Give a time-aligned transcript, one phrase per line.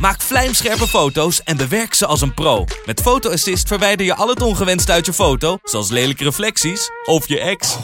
[0.00, 2.64] Maak vlijmscherpe foto's en bewerk ze als een pro.
[2.86, 7.28] Met Photo Assist verwijder je al het ongewenst uit je foto, zoals lelijke reflecties of
[7.28, 7.76] je ex.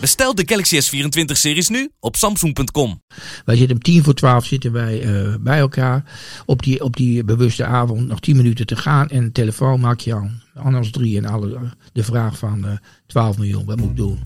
[0.00, 3.02] Bestel de Galaxy S24-series nu op samsung.com.
[3.44, 6.04] Wij zitten om tien voor twaalf zitten wij eh, bij elkaar.
[6.46, 9.08] Op die, op die bewuste avond nog tien minuten te gaan.
[9.08, 10.42] En de telefoon maak je aan.
[10.54, 11.58] Anders drie en alle,
[11.92, 12.72] de vraag van eh
[13.06, 13.64] 12 miljoen.
[13.64, 14.18] Wat moet ik doen?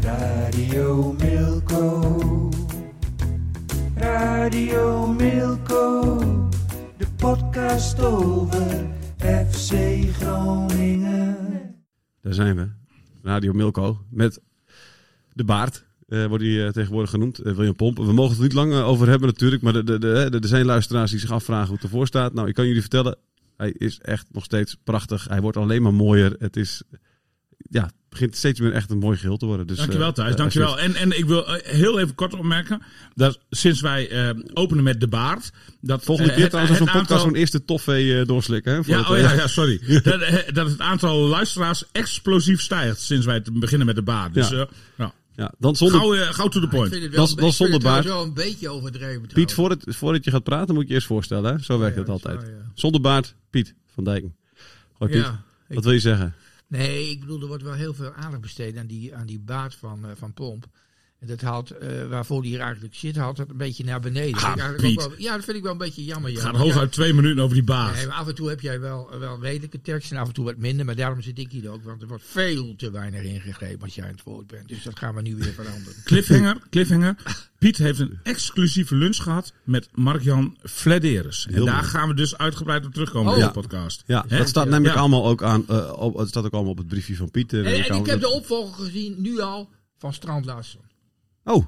[0.00, 2.03] Radio Milko.
[4.44, 6.14] Radio Milko.
[6.96, 8.86] De podcast over
[9.50, 9.74] FC
[10.12, 11.36] Groningen.
[12.20, 12.68] Daar zijn we.
[13.22, 13.98] Radio Milko.
[14.10, 14.40] Met
[15.32, 15.84] de baard.
[16.08, 17.38] eh, wordt hij eh, tegenwoordig genoemd.
[17.38, 17.96] eh, William Pomp.
[17.96, 19.62] We mogen het er niet lang over hebben natuurlijk.
[19.62, 22.34] Maar de- de- de- er zijn luisteraars die zich afvragen hoe het ervoor staat.
[22.34, 23.16] Nou, ik kan jullie vertellen.
[23.56, 25.28] Hij is echt nog steeds prachtig.
[25.28, 26.36] Hij wordt alleen maar mooier.
[26.38, 26.82] Het is...
[27.70, 29.66] Ja, het begint steeds meer echt een mooi geheel te worden.
[29.66, 30.78] Dus, Dankjewel eh, Thijs, eh, dankjewel.
[30.80, 32.82] En, en ik wil eh, heel even kort opmerken
[33.14, 35.50] dat sinds wij eh, openen met de baard...
[35.80, 38.72] Dat, Volgende keer trouwens als het zo'n podcast aantal- zo'n eerste toffee eh, doorslikken.
[38.72, 39.80] Hè, Ja, het, oh ja, ja, sorry.
[40.02, 44.34] dat, dat het aantal luisteraars explosief stijgt sinds wij te beginnen met de baard.
[44.34, 44.56] Dus Ja.
[44.56, 44.66] ja.
[44.96, 45.12] ja.
[45.36, 45.98] ja, dan zonder...
[46.00, 46.90] Gauw, eh, gauw to the Ik point.
[46.92, 48.04] vind het Dat wel, is- een ik zonder baard.
[48.04, 49.26] wel een beetje overdreven.
[49.34, 51.52] Piet, voordat, voordat je gaat praten moet je eerst voorstellen.
[51.56, 51.62] Hè?
[51.62, 52.40] Zo werkt Ja, het altijd.
[52.74, 54.36] Zonder baard, Piet van Dijken.
[54.92, 56.34] Hoi Piet, Ja, ik- wat wil je zeggen?
[56.76, 59.74] Nee, ik bedoel, er wordt wel heel veel aandacht besteed aan die, aan die baard
[59.74, 60.66] van, eh, van Pomp.
[61.24, 64.40] En dat haalt, eh, waarvoor die hier eigenlijk zit, haalt het een beetje naar beneden.
[64.42, 64.94] Ah, Piet.
[64.96, 66.30] wel- ja, dat vind ik wel een beetje jammer.
[66.30, 66.44] Het ja.
[66.46, 67.94] gaat hooguit twee minuten over die baard.
[67.96, 70.44] Nee, maar af en toe heb jij wel, wel redelijke tekst en af en toe
[70.44, 70.84] wat minder.
[70.86, 74.04] Maar daarom zit ik hier ook, want er wordt veel te weinig ingegrepen als jij
[74.04, 74.68] aan het woord bent.
[74.68, 76.02] Dus dat gaan we nu weer veranderen.
[76.04, 77.16] Cliffhanger, cliffhanger.
[77.58, 81.46] Piet heeft een exclusieve lunch gehad met Mark-Jan Flederis.
[81.46, 81.86] En Heel daar mooi.
[81.86, 83.38] gaan we dus uitgebreid op terugkomen Oh.
[83.38, 83.50] in Ja.
[83.52, 84.02] de podcast.
[84.06, 85.00] Ja, dat staat namelijk Ja.
[85.00, 85.64] allemaal ook aan.
[85.68, 87.52] eh, op, het staat ook allemaal op het briefje van Piet.
[87.52, 90.80] eh, En, ik heb de opvolger gezien, nu al, van Strand Larsen.
[91.44, 91.66] Oh,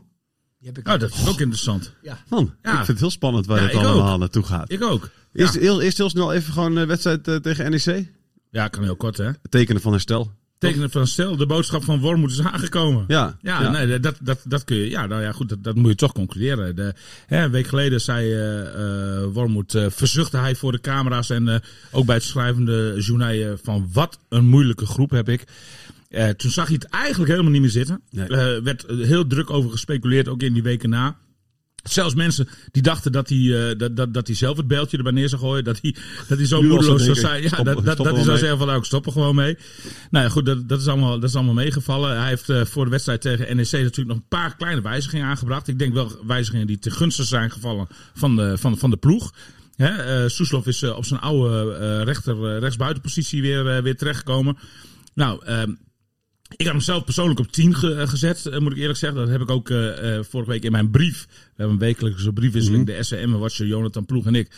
[0.58, 1.92] Die heb ik Nou, dat is ook interessant.
[2.02, 2.18] Ja.
[2.28, 2.54] man.
[2.62, 2.70] Ja.
[2.70, 4.18] Ik vind het heel spannend waar Ja, het allemaal ook.
[4.18, 4.72] naartoe gaat.
[4.72, 5.10] Ik ook.
[5.32, 8.08] Eerst, Ja, heel, eerst heel snel even gewoon een wedstrijd eh, tegen NEC.
[8.50, 9.30] ja kan heel kort hè.
[9.48, 10.32] Tekenen van herstel.
[10.58, 13.04] Tekenen van stel, de boodschap van Wormoed is aangekomen.
[13.08, 13.70] Ja, Ja, ja.
[13.70, 14.90] Nee, dat, dat, dat kun je.
[14.90, 16.76] Ja, nou ja, goed, dat, dat moet je toch concluderen.
[16.76, 16.94] De,
[17.26, 21.48] hè, een week geleden zei eh eh Wormoed, eh, verzuchtte hij voor de camera's en
[21.48, 21.56] eh,
[21.90, 25.44] ook bij het schrijvende journaal eh, van wat een moeilijke groep heb ik.
[26.16, 28.00] Eh, toen zag hij het eigenlijk helemaal niet meer zitten.
[28.10, 28.28] Nee.
[28.28, 31.16] Eh, werd heel druk over gespeculeerd, ook in die weken na.
[31.82, 35.12] Zelfs mensen die dachten dat hij, eh, dat, dat, dat hij zelf het bijltje erbij
[35.12, 35.64] neer zou gooien.
[35.64, 35.94] Dat hij,
[36.28, 37.42] dat hij zo moedeloos zou zijn.
[37.42, 39.58] Ja, Stop- dat, dat, dat hij zou zeggen van nou, ik stop er gewoon mee.
[40.10, 42.18] Nou ja, goed, dat, dat, is, allemaal, dat is allemaal meegevallen.
[42.18, 45.68] Hij heeft voor de wedstrijd tegen NEC natuurlijk nog een paar kleine wijzigingen aangebracht.
[45.68, 49.34] Ik denk wel wijzigingen die ten gunste zijn gevallen van de, van, van de ploeg.
[49.76, 54.58] Hè, Soeslof is op zijn oude rechter, rechtsbuitenpositie weer, weer terechtgekomen.
[55.14, 55.72] Nou, ehm,
[56.50, 59.18] ik heb hem zelf persoonlijk op 10 ge- eh, gezet, eh, moet ik eerlijk zeggen.
[59.18, 61.26] Dat heb ik ook eh, eh, vorige week in mijn brief.
[61.30, 64.48] We hebben een wekelijkse briefwisseling, de SCM-watcher Jonathan Ploeg en ik.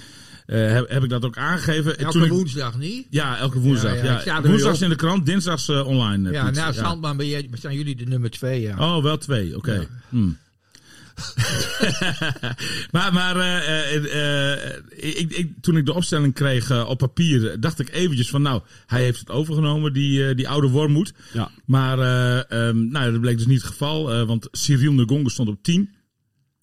[0.47, 1.99] eh, heb, heb ik dat ook aangegeven.
[1.99, 3.07] En Elke toen ik- woensdag niet?
[3.11, 4.25] ja, elke woensdag.
[4.25, 6.31] Ja, Woensdags in de krant, dinsdags online.
[6.31, 6.55] Ja, Piet.
[6.55, 8.61] na Sandman ben jij, zijn jullie de nummer twee.
[8.61, 8.97] Ja.
[8.97, 9.87] Oh, wel twee, oké.
[10.09, 10.37] Hmm.
[12.95, 17.79] maar maar eh, eh, eh, ik, ik, toen ik de opstelling kreeg op papier, dacht
[17.79, 21.13] ik eventjes van nou, hij heeft het overgenomen, die, die oude wormoed.
[21.33, 21.51] Ja.
[21.65, 25.63] Maar eh, ehm, nou, dat bleek dus niet het geval, want Cyril Ngongo stond op
[25.63, 25.91] 10.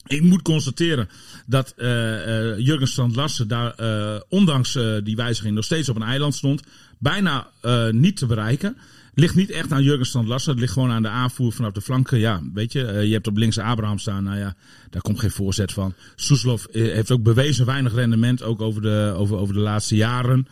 [0.08, 1.10] Ik moet constateren
[1.46, 1.74] dat
[2.58, 3.76] Jurgen Strand Larsen daar,
[4.30, 6.62] ondanks die wijziging, nog steeds op een eiland stond.
[7.00, 7.50] Bijna
[7.92, 8.78] niet te bereiken.
[9.16, 10.46] Ligt niet echt aan Jurgen Strand.
[10.46, 12.20] Het ligt gewoon aan de aanvoer vanaf de flanken.
[12.20, 14.24] Ja, weet je, eh, je hebt op links Abraham staan.
[14.24, 14.56] Nou ja,
[14.90, 15.94] daar komt geen voorzet van.
[16.16, 20.48] Soeslof eh, heeft ook bewezen weinig rendement, ook over de, over, over de laatste jaren.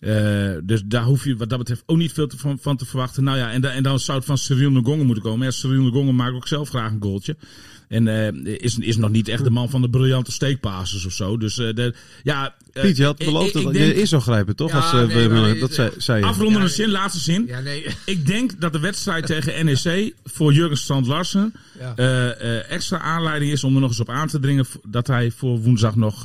[0.00, 3.24] Eh, dus daar hoef je wat dat betreft ook niet veel van, van te verwachten.
[3.24, 5.46] Nou ja, en, da- en dan zou het van Cyril Ngongen moeten komen.
[5.46, 7.36] Ja, Cyril Ngongen maakt ook zelf graag een goaltje.
[7.88, 11.36] En eh, is, is nog niet echt de man van de briljante steekpasses of zo.
[11.36, 12.54] Dus eh, de, ja...
[12.72, 14.70] eh, Piet, je had ik- beloofd ik- dat je eerst zou grijpen, toch?
[14.70, 16.24] Ja, Als, nee, Willem, maar- dat zei, zei je.
[16.24, 17.44] Afrondende Ja, zin, laatste zin.
[17.46, 17.86] Ja, nee.
[18.04, 21.92] Ik denk dat de wedstrijd tegen NEC voor Jurgen Strand Larsen Ja.
[21.96, 25.30] eh, eh, extra aanleiding is om er nog eens op aan te dringen dat hij
[25.36, 26.22] voor woensdag nog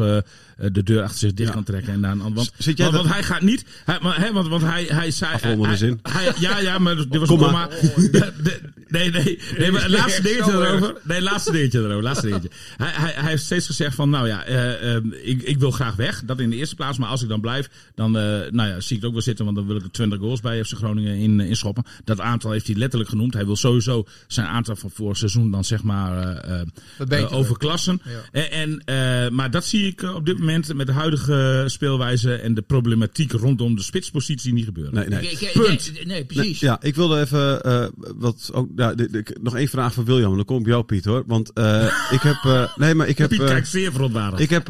[0.72, 1.54] de deur achter zich dicht Ja.
[1.56, 1.94] kan trekken.
[1.94, 3.66] En dan, want, Zit jij want, dat- want hij gaat niet.
[3.86, 5.34] Hij, maar, hè, want, want hij, hij zei.
[5.34, 6.00] Afrondende hij- zin.
[6.02, 7.68] hij- ja, ja, maar dit was Kom een maar.
[7.68, 8.32] komma.
[8.88, 10.94] Nee, nee, nee, maar laatste dingetje erover.
[11.04, 12.04] Nee, laatste dingetje erover.
[12.04, 12.50] Laatste dingetje.
[12.78, 15.96] Hij, hij, hij heeft steeds gezegd van, nou ja, eh, eh, ik, ik wil graag
[15.96, 16.24] weg.
[16.26, 16.98] Dat in de eerste plaats.
[16.98, 19.46] Maar als ik dan blijf, dan eh, nou ja, zie ik het ook wel zitten.
[19.46, 21.84] Want dan wil ik er 20 goals bij FC Groningen in, in schoppen.
[22.04, 23.34] Dat aantal heeft hij letterlijk genoemd.
[23.34, 26.62] Hij wil sowieso zijn aantal van vorig seizoen dan zeg maar eh,
[27.10, 28.02] eh, eh, overklassen.
[28.06, 28.42] Ja.
[28.42, 28.82] En, en,
[29.26, 32.62] eh, maar dat zie ik eh, op dit moment met de huidige speelwijze en de
[32.62, 34.94] problematiek rondom de spitspositie niet gebeuren.
[34.94, 35.32] Nee, nee.
[35.32, 35.92] Ik- ik- Punt.
[35.94, 36.62] nee, nee, precies.
[36.62, 37.86] Nee, ja, ik wilde even eh,
[38.16, 38.98] wat ook.
[38.98, 40.36] Dit- nog één vraag van William.
[40.36, 41.24] Dan kom ik bij jou, Piet, hoor.
[41.28, 42.36] Want eh, ik heb.
[42.44, 43.30] eh, nee, maar ik heb.
[43.40, 44.42] Piet eh, kijkt zeer verontwaardigd.
[44.42, 44.70] ik heb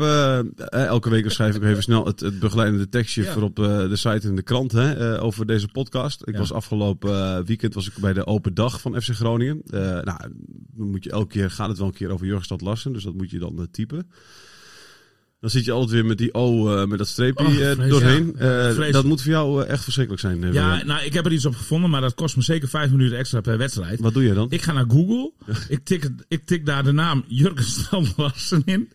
[0.70, 3.32] elke week schrijf ik even snel het, het begeleidende tekstje Ja.
[3.32, 6.22] voor op de site en de krant hè, over deze podcast.
[6.28, 6.40] Ik Ja.
[6.40, 9.62] was afgelopen weekend was ik bij de open dag van FC Groningen.
[9.66, 10.04] Nou,
[10.76, 13.14] dan moet je elke keer gaat het wel een keer over Jurgenstad Lassen, dus dat
[13.14, 14.10] moet je dan typen.
[15.40, 18.36] Dan zit je altijd weer met die O, eh, met dat streepje Oh, eh, doorheen.
[18.40, 20.54] Ja, Eh, dat moet voor jou echt verschrikkelijk zijn.
[20.54, 20.88] Ja, Willem.
[20.88, 23.42] nou, ik heb er iets op gevonden, maar dat kost me zeker vijf minuten extra
[23.42, 24.00] per wedstrijd.
[24.00, 24.48] Wat doe je dan?
[24.50, 25.32] Ik ga naar Google,
[25.70, 28.90] ik tik, ik tik daar de naam Jurgen Strand Larsen in.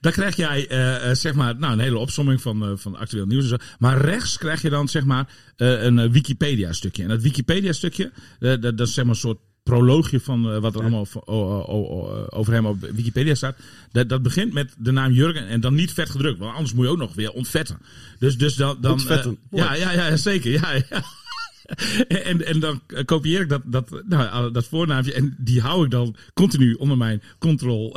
[0.00, 0.66] Dan krijg jij
[1.14, 3.56] zeg maar, nou, een hele opsomming van, van actueel nieuws en zo.
[3.78, 5.28] Maar rechts krijg je dan zeg maar
[5.60, 7.02] een eh, Wikipedia stukje.
[7.02, 10.58] En dat Wikipedia stukje, eh, dat, dat is zeg maar een soort proloogje van eh,
[10.58, 13.56] wat er allemaal van- o- o- o- over hem op Wikipedia staat.
[13.92, 16.38] Dat, dat begint met de naam Jurgen en dan niet vet gedrukt.
[16.38, 17.78] Want anders moet je ook nog weer ontvetten.
[18.18, 20.50] Dus, dus dan, dan, Ontvetten, eh, ja, ja, ja, zeker.
[20.50, 21.02] Ja, ja.
[22.08, 26.16] En, en dan kopieer ik dat, dat, nou, dat voornaamje en die hou ik dan
[26.34, 27.90] continu onder mijn Ctrl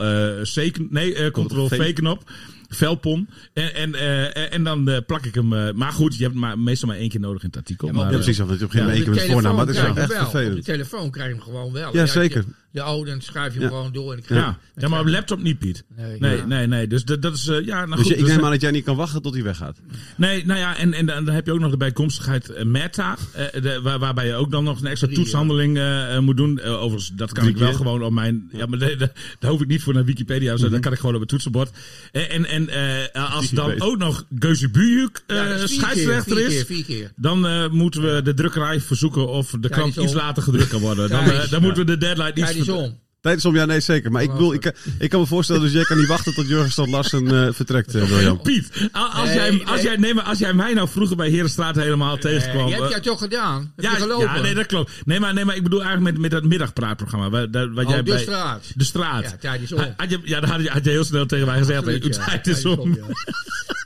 [0.53, 1.77] C, nee, eh, Ctrl V.
[1.77, 2.31] V knop.
[2.73, 3.27] Velpom.
[3.53, 5.53] En, en, eh, en dan eh, plak ik hem.
[5.53, 7.87] eh, maar goed, je hebt maar, meestal maar één keer nodig in het artikel.
[7.87, 8.37] Ja, maar maar, Ja, precies.
[8.37, 9.55] Want je op een Ja, gegeven moment één keer met voornaam.
[9.55, 10.03] Maar dat is echt wel.
[10.03, 10.65] Op de vervelend.
[10.65, 11.93] telefoon krijg je hem gewoon wel.
[11.93, 12.43] Ja, je- zeker.
[12.73, 14.13] De oude, dan schrijf je hem gewoon door.
[14.13, 14.59] En dan ja.
[14.75, 15.83] ja, maar op laptop niet, Piet.
[15.97, 16.45] Nee, Nee, ja.
[16.45, 16.87] nee, nee.
[16.87, 17.47] Dus dat, dat is.
[17.47, 18.11] eh, ja, nou Dus goed.
[18.11, 19.77] ik dus, neem eh, aan dat jij niet kan wachten tot hij weggaat.
[20.17, 23.61] Nee, nou ja, en, en dan heb je ook nog de bijkomstigheid eh, Meta, eh,
[23.61, 25.79] de, waar, waarbij je ook dan nog een extra Drie, toetshandeling
[26.19, 26.61] moet doen.
[26.61, 27.77] Overigens, dat kan Drie ik wel keer.
[27.77, 28.49] gewoon op mijn.
[28.51, 30.53] Ja, maar nee, daar daar hoef ik niet voor naar Wikipedia.
[30.53, 31.69] of zo, Dat kan ik gewoon op het toetsenbord.
[32.11, 32.69] En, en, en
[33.13, 36.53] eh, als dan ook nog Geuze Bujuk Ja, scheidsrechter keer, is.
[36.53, 37.11] Vier keer, vier keer.
[37.15, 41.09] Dan eh, moeten we de drukkerij verzoeken of de krant iets later gedrukt kan worden.
[41.09, 43.02] Dan, dan moeten we de deadline iets eens ver- om.
[43.23, 44.11] Tijdens om, ja, nee, zeker.
[44.11, 46.71] Maar ik, bedoel, ik, ik kan me voorstellen, dus jij kan niet wachten tot Jurgen
[46.71, 48.41] Stad Larsen eh, vertrekt, eh, William.
[48.41, 49.65] Piet, als, Nee, jij, nee.
[49.67, 52.61] als, jij, nee, maar als jij mij nou vroeger bij Herenstraat helemaal tegenkwam.
[52.63, 53.71] Eh, je hebt eh, jij toch gedaan?
[53.75, 54.25] Heb Ja, je gelopen?
[54.35, 54.91] ja, nee, dat klopt.
[55.05, 57.29] Nee, maar, nee, maar ik bedoel eigenlijk met, met dat middagpraatprogramma.
[57.29, 58.71] Waar, daar- wat Oh, jij de bij, straat.
[58.75, 59.23] De straat.
[59.23, 59.79] Ja, tijd is om.
[59.79, 61.79] Had, had je, ja, dan had je, had je heel snel tegen mij gezegd.
[61.79, 62.25] Absoluut, uw ja.
[62.25, 62.97] tijd Tijd is om.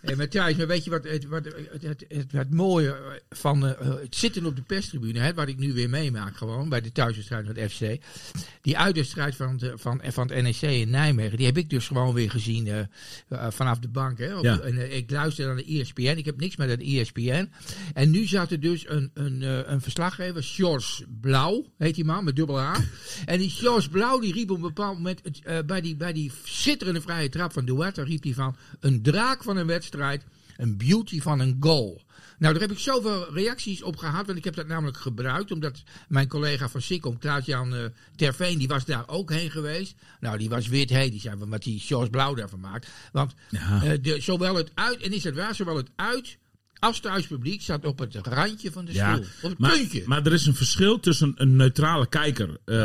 [0.02, 2.96] Hey, maar Thijs, maar weet je wat het, wat, het, het, het, het mooie
[3.30, 6.82] van eh, het zitten op de perstribune, hè, wat ik nu weer meemaak gewoon, bij
[6.82, 7.80] de thuiswedstrijd met FC.
[8.62, 12.14] Die uitwedstrijd van, de, van, van het NEC in Nijmegen, die heb ik dus gewoon
[12.14, 12.88] weer gezien eh, eh,
[13.50, 14.18] vanaf de bank.
[14.18, 14.60] Hè, op, Ja.
[14.60, 17.50] en, eh, ik luister naar de ESPN, ik heb niks met het ESPN.
[17.94, 19.42] En nu zat er dus een, een,
[19.72, 22.76] een verslaggever, Sjors Blauw, heet die man, met dubbel A.
[23.26, 25.22] En die Sjors Blauw, die riep op een bepaald moment,
[25.66, 29.58] bij, die, bij die schitterende vrije trap van Duarte, riep hij van, een draak van
[29.58, 30.24] een wedstrijd,
[30.58, 32.02] een beauty van een goal.
[32.40, 35.84] Nou, daar heb ik zoveel reacties op gehad, want ik heb dat namelijk gebruikt, omdat
[36.08, 39.96] mijn collega van Sikkom, Klaas-Jan eh, Terveen, die was daar ook heen geweest.
[40.20, 42.88] Nou, die was wit heet, die zei van wat die Sjors Blauw daarvan maakt.
[43.12, 43.84] Want Ja.
[43.84, 46.38] eh, de, zowel het uit, en is het waar, zowel het uit
[46.80, 49.26] als thuispubliek staat op het randje van de Ja, stoel.
[49.42, 50.04] Op het maar, puntje.
[50.06, 52.78] maar er is een verschil tussen een neutrale kijker, eh,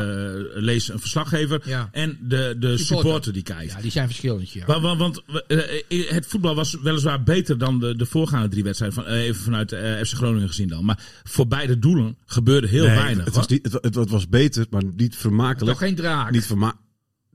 [0.54, 1.88] lees een verslaggever, Ja.
[1.92, 3.32] en de, de supporter.
[3.32, 3.72] die kijkt.
[3.72, 4.66] ja, die zijn verschillend, ja.
[4.66, 9.02] Want, want, want, eh, het voetbal was weliswaar beter dan de, de voorgaande drie wedstrijden.
[9.02, 10.84] Van, eh, even vanuit eh, FC Groningen gezien dan.
[10.84, 13.24] Maar voor beide doelen gebeurde heel Nee, weinig.
[13.24, 15.70] Het was, niet, het, het, het was beter, maar niet vermakelijk.
[15.78, 16.30] Toch geen draak.
[16.30, 16.74] Niet verma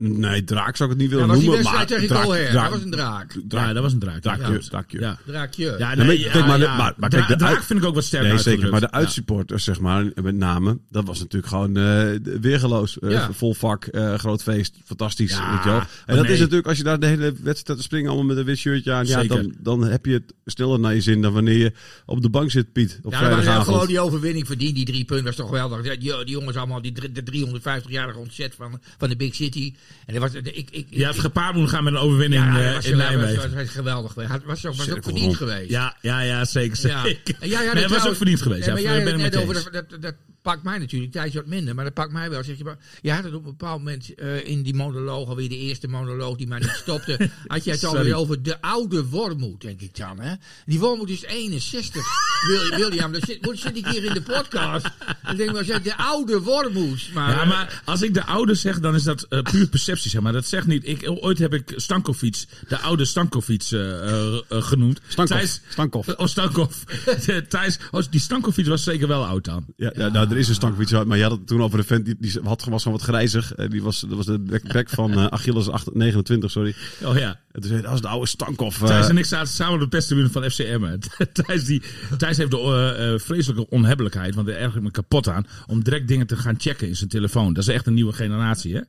[0.00, 1.62] Nee, draak zou ik het niet willen was noemen.
[1.62, 2.50] maar tegen draak- Colher.
[2.50, 3.36] draak- Dat was een draak.
[3.48, 4.20] ja, dat was een draak.
[4.20, 4.58] Draakje, Ja.
[4.58, 5.00] draakje.
[5.00, 5.18] Ja.
[5.26, 5.74] Draakje.
[5.78, 6.76] Ja, nee, maar- ja, maar ja.
[6.76, 8.70] maar- maar Dra- kijk, de draak vind ik ook wat sterk Nee, zeker.
[8.70, 12.08] Maar de uitsupporters, zeg maar, met name, dat was natuurlijk gewoon eh,
[12.40, 12.98] weergeloos.
[12.98, 13.28] Eh.
[13.32, 15.38] Vol vak, eh, groot feest, fantastisch.
[15.38, 15.80] Weet je wel.
[16.06, 16.32] En dat nee.
[16.32, 18.92] is natuurlijk, als je daar de hele wedstrijd te springen, allemaal met een wit shirtje
[18.92, 21.72] aan, ja, dan, dan heb je het sneller naar je zin dan wanneer je
[22.06, 24.74] op de bank zit, Piet, op Ja, maar gewoon die overwinning verdiend.
[24.74, 25.82] Die drie punten was toch geweldig.
[25.82, 29.74] Die, die jongens allemaal, die, de 350-jarige ontzet van, van de Big City.
[30.06, 32.58] En dat was, ik, ik, ik, Je had gepaard moeten gaan met een overwinning ja,
[32.58, 33.36] eh, dat was, in Nijmegen.
[33.36, 34.14] was, was geweldig.
[34.14, 35.70] Het was ook, was ook verdiend geweest.
[35.70, 36.88] Ja, ja, ja, zeker.
[36.88, 37.02] Ja.
[37.02, 37.36] zeker.
[37.40, 38.66] En jij had Nee, het was ook verdiend geweest.
[38.66, 41.34] Nee, maar ja, jij had het net over, dat, dat, dat pakt mij natuurlijk tijdens
[41.34, 42.44] wat minder, maar dat pakt mij wel.
[42.44, 45.48] Zeg je, maar, je had het op een bepaald moment eh, in die monoloog, alweer
[45.48, 49.60] de eerste monoloog die maar niet stopte, had jij het alweer over de oude wormoed,
[49.60, 50.20] denk ik dan.
[50.20, 50.34] Hè?
[50.66, 52.04] Die wormoed is 61.
[52.46, 54.86] Wil- William, dat zit, moet- zit ik hier in de podcast.
[55.30, 57.10] Ik denk maar, zeg, de oude wormoed.
[57.14, 60.20] Maar, Ja, maar als ik de oude zeg, dan is dat eh, puur perceptie, zeg
[60.20, 60.32] maar.
[60.32, 60.86] Dat zegt niet.
[60.88, 65.00] Ik, ooit heb ik Stankovic, de oude Stankovic, eh, eh, eh, genoemd.
[65.08, 65.36] Stankov.
[65.36, 66.08] Thijs- Stankov.
[66.08, 66.76] Oh, Stankov.
[67.48, 69.64] Thijs, oh, die Stankovic was zeker wel oud dan.
[69.76, 72.04] Ja, ja, nou, er is een Stankovic, maar je had het toen over een vent
[72.04, 73.54] die, had, was gewoon wat grijzig.
[73.54, 76.74] Eh, Die was, dat was de back van eh, Achilles 8, 29, sorry.
[77.04, 77.40] Oh ja.
[77.58, 78.82] En toen zei hij, dat is de oude Stankov.
[78.82, 78.88] eh.
[78.88, 80.96] Thijs en ik zaten samen op de perstribune van FCM.
[81.42, 81.82] Thijs, die,
[82.16, 85.82] Thijs heeft de eh, eh, vreselijke onhebbelijkheid, want daar erg ik me kapot aan, om
[85.84, 87.52] direct dingen te gaan checken in zijn telefoon.
[87.52, 88.74] Dat is echt een nieuwe generatie.
[88.74, 88.80] Hè?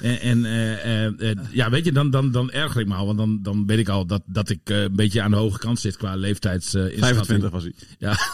[0.00, 3.06] En, en eh, eh, eh, ja, weet je, dan, dan, dan erger ik me al,
[3.06, 5.58] want dan, dan weet ik al dat, dat ik eh, een beetje aan de hoge
[5.58, 7.04] kant zit qua leeftijdsinschatting.
[7.04, 7.72] 25 was hij.
[7.98, 8.16] Ja.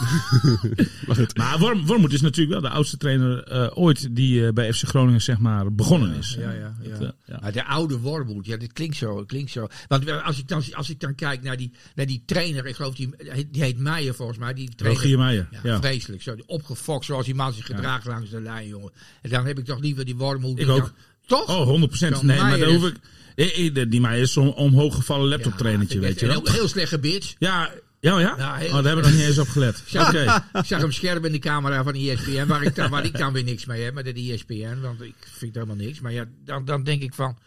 [1.34, 4.84] Maar Worm, Wormoed is natuurlijk wel de oudste trainer eh, ooit die eh, bij FC
[4.88, 6.36] Groningen zeg maar begonnen is.
[6.40, 6.90] Ja, ja, ja.
[6.90, 7.38] Dat, eh, ja.
[7.42, 9.66] Maar de oude Wormoed, ja, dit klinkt zo, klinkt zo.
[9.88, 12.94] Want als ik dan, als ik dan kijk naar die, naar die trainer, ik geloof
[12.94, 13.10] die,
[13.50, 14.54] die heet Meijer volgens mij.
[14.54, 15.78] Die trainer, Rogier Meijer, Ja, ja.
[15.80, 16.22] vreselijk.
[16.22, 18.92] Zo, opgefokt zoals die man zich gedraagt langs de lijn, jongen.
[19.22, 20.58] En dan heb ik toch liever die Wormoed.
[20.58, 20.78] Ik ook.
[20.78, 20.92] dan-
[21.26, 21.48] toch?
[21.48, 22.16] Oh, 100 procent.
[22.16, 22.96] Zo'n Nee, maar daar hoef ik...
[23.34, 26.46] Eh, eh, Die mij is zo'n omhooggevallen laptoptrainertje, Ja, weet je wel.
[26.46, 27.34] een heel slechte bitch.
[27.38, 28.34] Ja, ja, ja?
[28.38, 29.76] Ja, heel oh, daar hebben we nog niet eens op gelet.
[29.84, 30.14] Ik zag,
[30.52, 33.32] ik zag hem scherp in de camera van ESPN, waar ik, dan, waar ik dan
[33.32, 36.00] weer niks mee heb met de ESPN, want ik vind helemaal niks.
[36.00, 37.38] Maar ja, dan, dan denk ik van,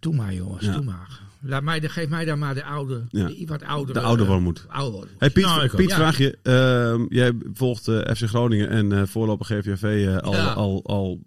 [0.00, 0.72] doe maar jongens, Ja.
[0.72, 1.20] doe maar.
[1.40, 3.26] Laat mij, de- geef mij dan maar de oude, Ja.
[3.26, 3.98] de wat oudere.
[3.98, 4.64] De oude Wormoed.
[4.68, 5.06] Oude.
[5.18, 5.68] Hey Piet, Nou.
[5.76, 6.38] Piet vraag je.
[6.42, 10.52] ehm, jij volgt eh, FC Groningen en eh voorlopig GVV eh, al, Ja.
[10.52, 11.22] al, al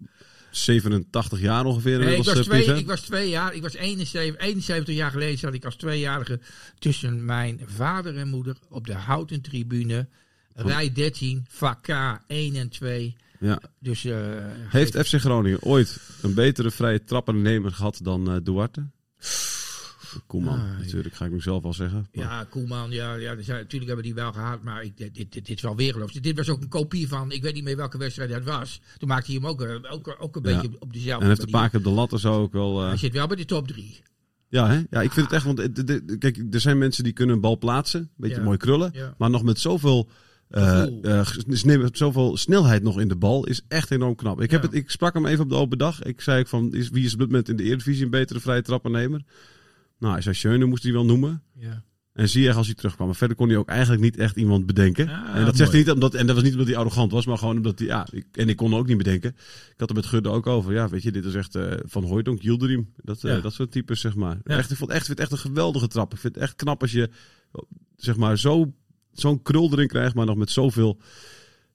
[0.50, 1.98] 87 jaar ongeveer.
[1.98, 5.54] Nee, ik, was twee, ik was twee jaar, ik was 71, 71 jaar geleden zat
[5.54, 6.40] ik als tweejarige
[6.78, 10.06] tussen mijn vader en moeder op de houten tribune.
[10.54, 11.88] Rij 13, vak K
[12.26, 13.16] 1 en 2.
[13.38, 13.60] Ja.
[13.78, 14.06] Dus,
[14.68, 18.86] Heeft FC Groningen ooit een betere vrije trappennemer gehad dan Duarte?
[20.26, 22.06] Koeman, Ah, natuurlijk, ga ik mezelf wel zeggen.
[22.12, 25.48] Maar- Ja, Koeman, ja, ja natuurlijk hebben die wel gehad, maar ik, dit, dit, dit
[25.48, 26.12] is wel weergeloos.
[26.12, 28.80] Dit was ook een kopie van, ik weet niet meer welke wedstrijd dat was.
[28.98, 30.60] Toen maakte hij hem ook, eh, ook, ook een Ja.
[30.60, 32.80] beetje op dezelfde En heeft een paar keer op de lat zo ook wel.
[32.82, 34.02] eh, Hij zit wel bij de top drie.
[34.48, 34.82] Ja, hè?
[34.90, 35.44] ja, ik vind het echt.
[35.44, 38.00] Want het- de- de- kijk, er zijn mensen die kunnen een bal plaatsen.
[38.00, 38.42] Een beetje Ja.
[38.42, 38.90] mooi krullen.
[38.94, 39.14] Ja.
[39.18, 40.08] Maar nog met zoveel.
[40.48, 44.40] eh, eh, zoveel snelheid nog in de bal is echt enorm knap.
[44.40, 44.66] Ik, heb Ja.
[44.68, 46.02] het, ik sprak hem even op de open dag.
[46.02, 48.40] Ik zei ook van, is, wie is op dit moment in de Eredivisie een betere
[48.40, 49.22] vrije trappennemer?
[50.02, 51.42] Nou, hij zei Schöne moest hij wel noemen.
[51.58, 51.82] Ja.
[52.12, 53.06] En zie je als hij terugkwam.
[53.06, 55.08] Maar verder kon hij ook eigenlijk niet echt iemand bedenken.
[55.08, 55.56] En dat mooi.
[55.56, 57.78] zegt hij niet omdat, en dat was niet omdat hij arrogant was, maar gewoon omdat
[57.78, 59.30] hij, ja, ik, en ik kon ook niet bedenken.
[59.70, 60.72] Ik had er met Gudde ook over.
[60.72, 62.92] Ja, weet je, dit is echt eh, Van Hooijdonk, Yildirim.
[62.96, 63.40] Dat, Ja.
[63.40, 64.38] dat soort types, zeg maar.
[64.44, 64.56] Ja.
[64.56, 66.12] Echt, ik vond echt, vind het echt een geweldige trap.
[66.12, 67.10] Ik vind het echt knap als je,
[67.96, 68.72] zeg maar, zo,
[69.12, 71.00] zo'n krul erin krijgt, maar nog met zoveel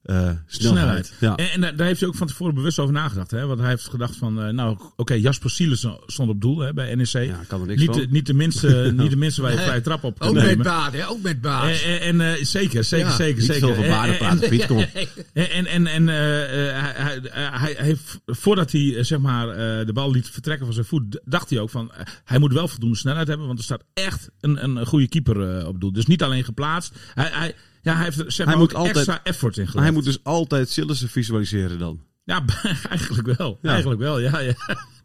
[0.07, 1.13] eh, snelheid.
[1.19, 1.35] Ja.
[1.35, 3.31] En, en daar- heeft hij ook van tevoren bewust over nagedacht.
[3.31, 3.45] Hè?
[3.45, 6.95] Want hij heeft gedacht van, eh, nou oké, Jasper Sielen stond op doel hè, bij
[6.95, 7.07] NEC.
[7.07, 7.99] ja, ik kan er niks niet, van.
[7.99, 10.43] de, niet, de minste, niet de minste waar je vrije trap op kan Ook met
[10.43, 10.65] nemen.
[10.65, 11.07] baat, hè?
[11.07, 11.63] Ook met baat.
[11.69, 13.15] En, en, en, eh, zeker, zeker, Ja.
[13.15, 13.35] zeker.
[13.41, 13.65] Niet zeker.
[13.67, 14.89] veel van En- baden en- praten, Piet, kom op.
[15.33, 17.21] En, en, en, hij,
[17.51, 21.49] hij, heeft, voordat hij zeg maar, eh, de bal liet vertrekken van zijn voet, dacht
[21.49, 21.91] hij ook van,
[22.23, 25.67] hij moet wel voldoende snelheid hebben, want er staat echt een, een goede keeper eh,
[25.67, 25.91] op doel.
[25.93, 26.95] Dus niet alleen geplaatst.
[27.13, 29.85] Hij, hij, ja, hij heeft er, zeg Hij moet altijd- extra effort in gelegd.
[29.85, 32.01] hij moet dus altijd Sillissen visualiseren dan.
[32.23, 32.43] Ja,
[32.89, 33.59] eigenlijk wel.
[33.61, 33.69] Ja.
[33.69, 34.39] Eigenlijk wel, ja.
[34.39, 34.53] ja.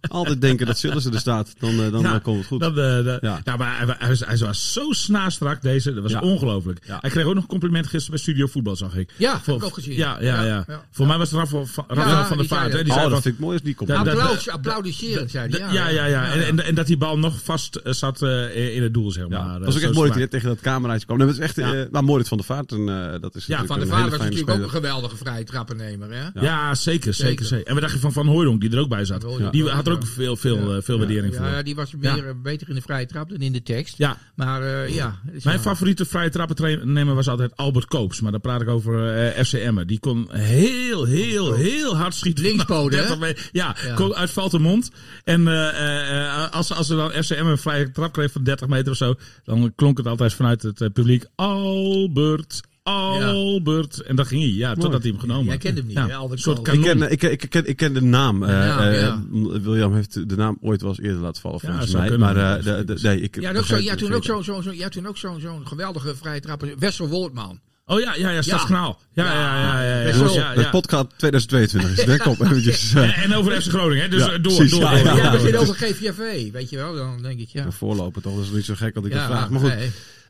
[0.09, 2.61] Altijd denken dat Sillissen er staat, dan, eh, dan Ja, eh, komt het goed.
[2.61, 3.41] Dat, eh, dat- Ja.
[3.45, 3.57] ja.
[3.57, 5.95] maar hij, hij, was, hij was zo snaastrak deze.
[5.95, 6.21] Dat was Ja.
[6.21, 6.79] ongelooflijk.
[6.87, 6.99] Ja.
[7.01, 9.11] Hij kreeg ook nog een compliment gisteren bij Studio Voetbal, zag ik.
[9.17, 9.95] Ja, ik ook gezien.
[9.97, 10.43] Ja, ja, ja.
[10.45, 10.85] Ja, ja.
[10.91, 12.73] Voor mij was het Rafael van, Rafael Ja, van der die zei Vaart.
[12.73, 12.77] hè.
[12.77, 12.85] dat.
[12.87, 13.89] Die oh, zei dat van, vind ik mooi als die komt.
[13.89, 15.73] Dat- dat- Applaus, applaudisserend, zei hij.
[15.73, 16.25] ja, ja, ja.
[16.33, 19.29] En, en, en dat die bal nog vast eh, zat eh, in het doel, zeg
[19.29, 19.47] maar.
[19.47, 21.21] Eh, dat was ook echt mooi dat hij tegen dat cameraatje kwam.
[21.21, 21.73] Het is echt, Ja.
[21.75, 24.11] eh, maar Moritz van der Vaart, en, eh, dat is Ja, Van der een Vaart
[24.11, 26.09] was natuurlijk ook een geweldige vrije trappennemer.
[26.13, 26.41] Hè?
[26.41, 27.63] Ja, zeker, zeker.
[27.67, 29.25] En wat dacht je van Van Hooydonk, die er ook bij zat?
[29.51, 31.45] Die had er ook veel, veel, eh, veel waardering voor.
[31.45, 33.99] Ja, ja, die was meer, eh, beter in de vrije trap dan in de tekst.
[33.99, 35.19] Ja, Maar eh, ja.
[35.43, 38.21] Mijn favoriete vrije trappennemer was altijd Albert Koops.
[38.21, 39.87] Maar dan praat ik over eh Emmen.
[39.87, 42.45] Die kon heel, heel, heel hard schieten.
[42.45, 42.99] Linkspoot, hè?
[42.99, 43.49] 30 meter.
[43.53, 43.95] Ja, Ja.
[43.95, 44.91] kon uit valt de mond.
[45.25, 48.43] En eh, eh, eh, als, als er dan FC Emmen een vrije trap kreeg van
[48.45, 49.15] 30 meter of zo.
[49.45, 51.25] Dan klonk het altijd vanuit het publiek.
[51.35, 54.01] Albert, Albert.
[54.03, 54.51] En dan ging hij.
[54.53, 55.63] Ja, totdat hij hem genomen Jij had.
[55.63, 56.59] kent hem niet, Ja, hè, Albert Een soort.
[56.69, 58.47] Ik ken, ik, ik, ken, ik ken de naam.
[58.47, 59.23] Ja, ja.
[59.63, 62.17] William heeft de naam ooit wel eens eerder laten vallen, Ja, volgens mij.
[62.19, 64.73] Maar eh, de, de- nee, ik Ja, ook zo, ja, toen ook zo'n zo, zo,
[64.73, 66.75] ja, toen ook zo'n zo'n geweldige vrije trapper.
[66.79, 67.61] Wessel Woordman.
[67.87, 69.01] Oh ja, ja, ja, Stadskanaal.
[69.13, 70.01] Ja, ja, ja, ja.
[70.09, 70.71] ja, ja, ja, De ja.
[70.71, 72.17] podcast 2022 is het, hè?
[72.17, 72.95] Kom eventjes.
[72.95, 74.09] eh, En, over FC Groningen, hè?
[74.09, 74.81] Dus Ja, door, precies, door.
[74.81, 75.17] ja, door.
[75.17, 75.33] ja.
[75.33, 76.95] Ja, we over GVV, weet je wel.
[76.95, 77.65] Dan denk ik, ja.
[77.65, 79.51] de voorloper toch, dat is niet zo gek dat ik ja, dat vraag.
[79.51, 79.73] Maar goed,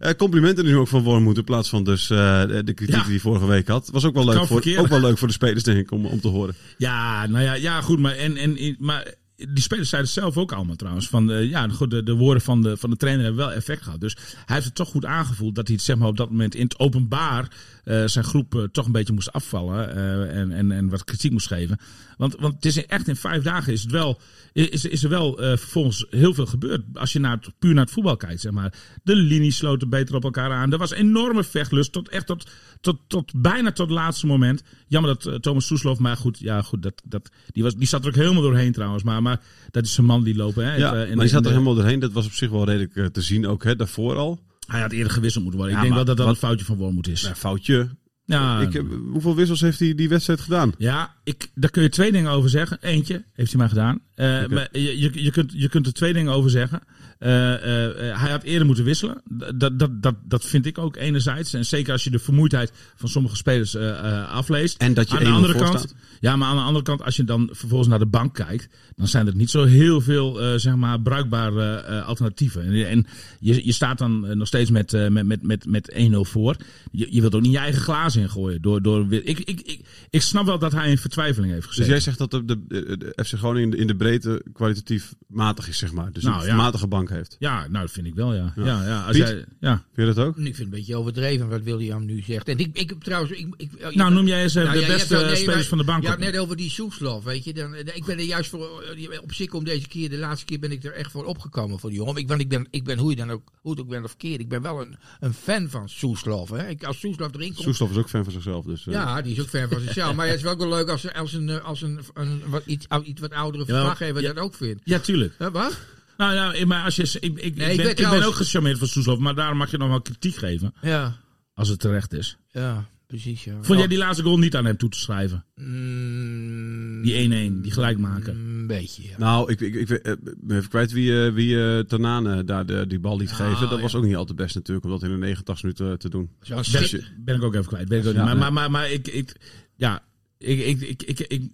[0.03, 3.03] eh, complimenten nu ook van Wormoed in plaats van dus eh, de kritiek Ja.
[3.03, 3.89] die hij vorige week had.
[3.93, 6.21] Was ook wel, leuk voor, ook wel leuk voor de spelers, denk ik, om, om
[6.21, 6.55] te horen.
[6.79, 9.15] Ja, nou ja, ja goed, maar, en, en, maar
[9.49, 11.09] die spelers zeiden het zelf ook allemaal trouwens.
[11.09, 13.83] Van, eh, ja, goed, de, de woorden van de, van de trainer hebben wel effect
[13.83, 14.01] gehad.
[14.01, 16.55] Dus hij heeft het toch goed aangevoeld dat hij het zeg maar, op dat moment
[16.55, 17.49] in het openbaar
[17.85, 19.95] eh, zijn groep eh, toch een beetje moest afvallen.
[19.95, 21.79] eh, en, en, en wat kritiek moest geven.
[22.17, 24.21] Want, want het is echt in vijf dagen is, het wel,
[24.53, 26.83] is, is er wel vervolgens heel veel gebeurd.
[26.95, 28.75] Als je naar het, puur naar het voetbal kijkt, zeg maar.
[29.03, 30.73] De linies sloten beter op elkaar aan.
[30.73, 34.63] Er was enorme vechtlust tot echt tot, tot, tot bijna tot het laatste moment.
[34.89, 38.09] Jammer dat Thomas Soeslof, maar goed, ja, goed dat, dat, die, was, die zat er
[38.09, 39.03] ook helemaal doorheen trouwens.
[39.03, 40.65] Maar, maar dat is een man die lopen.
[40.65, 42.01] Hè, Ja, maar die zat er helemaal doorheen.
[42.01, 44.41] Dat was op zich wel redelijk te zien ook, hè, daarvoor al.
[44.67, 45.79] Hij had eerder gewisseld moeten worden.
[45.79, 47.23] Ja, ik denk maar wel dat dat wat- een foutje van Wormoed is.
[47.23, 47.89] Nou, foutje.
[48.33, 50.73] Ja, Ik, heb- hoeveel wissels heeft hij die wedstrijd gedaan?
[50.79, 52.79] Ja, ik, daar kun je twee dingen over zeggen.
[52.81, 54.01] Eentje heeft hij maar gedaan.
[54.15, 56.81] Eh, maar je, je, je, kunt, je kunt er twee dingen over zeggen.
[57.19, 59.23] Eh, eh, eh, hij had eerder moeten wisselen.
[59.55, 61.55] Dat, dat, dat, dat vind ik ook enerzijds.
[61.55, 64.79] En zeker als je de vermoeidheid van sommige spelers eh, eh, afleest.
[64.79, 65.95] En dat je aan de 1-0 andere kant, staat.
[66.21, 68.69] Ja, maar aan de andere kant, als je dan vervolgens naar de bank kijkt.
[68.97, 72.63] Dan zijn er niet zo heel veel eh, zeg maar, bruikbare eh, alternatieven.
[72.65, 73.07] En, en
[73.41, 76.57] je, je staat dan eh, nog steeds met, eh, met, met, met, met 1-0 voor.
[76.91, 78.63] Je, je wilt ook niet je eigen glazen ingooien.
[78.63, 81.71] Door, door, weer- ik, ik, ik, ik snap wel dat hij in vertwijfeling heeft Dus
[81.77, 81.93] gezeten.
[81.93, 85.69] jij zegt dat de, de, de, FC Groningen in de, in de breedte kwalitatief matig
[85.69, 86.13] is, zeg maar.
[86.13, 86.55] Dus Nou, een ja.
[86.57, 87.37] matige bank heeft.
[87.39, 88.53] Ja, nou, dat vind ik wel, ja.
[88.57, 88.65] Ja.
[88.65, 88.87] ja.
[88.87, 89.27] Ja, als Piet?
[89.29, 89.85] jij, ja.
[89.95, 90.37] Vind je dat ook?
[90.37, 92.49] Ik vind het een beetje overdreven wat William nu zegt.
[92.49, 93.33] En ik, ik heb trouwens...
[93.33, 95.37] Ik, ik, ik- Nou, noem jij eens eh, Nou, de ja, beste hebt wel- nee,
[95.41, 96.03] spelers maar- van de bank.
[96.03, 97.53] Ja, net over die Soeslof, weet je.
[97.53, 100.45] Dan, eh, ik ben er juist voor, eh, op zich om deze keer, de laatste
[100.47, 102.17] keer ben ik er echt voor opgekomen voor die jongen.
[102.17, 104.11] Ik, want ik ben, ik ben hoe je dan ook, hoe het ook bent of
[104.11, 106.51] verkeerd, ik ben wel een, een fan van Soeslof.
[106.51, 106.69] Hè.
[106.69, 108.65] Ik, als Soeslof erin komt, Soeslof is ook fan van zichzelf.
[108.65, 110.15] Dus, eh, ja, die is ook fan van zichzelf.
[110.15, 112.87] maar het is wel wel leuk als, als een, eh, als een, een wat, iets,
[113.05, 114.33] iets wat oudere verslaggever Ja.
[114.33, 114.81] dat ook vindt.
[114.85, 115.35] Ja, tuurlijk.
[115.39, 115.79] Hè, wat?
[116.17, 118.35] Nou, nou, maar als je, ik, ik, ik, Nee, ik ben, ik ben trouwens- ook
[118.35, 120.75] gecharmeerd van Soeslof, maar daarom mag je nog wel kritiek geven.
[120.83, 121.17] Ja,
[121.55, 122.37] Als het terecht is.
[122.51, 123.45] ja, precies.
[123.45, 123.55] Ja.
[123.61, 125.45] Vond jij die laatste goal niet aan hem toe te schrijven?
[125.55, 128.52] Mm, Die 1-1, die gelijk maken.
[128.63, 129.19] Een beetje, ja.
[129.19, 132.87] Nou, ik, ik, ik, eh, ben even kwijt wie, eh, wie eh, Tanane daar de,
[132.87, 133.61] die bal liet Ah, geven.
[133.69, 133.81] Dat ja.
[133.81, 136.09] was ook niet al te best natuurlijk, om dat in de 89 minuten eh, te
[136.09, 136.31] doen.
[136.41, 137.89] Dus Ben, je- ben ik ook even kwijt.
[137.89, 138.29] Weet ik ook Ja, niet.
[138.29, 139.37] Maar, maar, maar, maar ik, ik,
[139.77, 140.03] ja,
[140.39, 141.51] ik, ik, ik, ik, ik,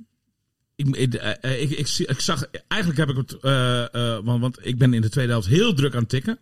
[0.76, 4.40] ik, ik, eh, eh, ik, ik, ik zag, eigenlijk heb ik het, eh, eh, want,
[4.40, 6.38] want ik ben in de tweede helft heel druk aan het tikken.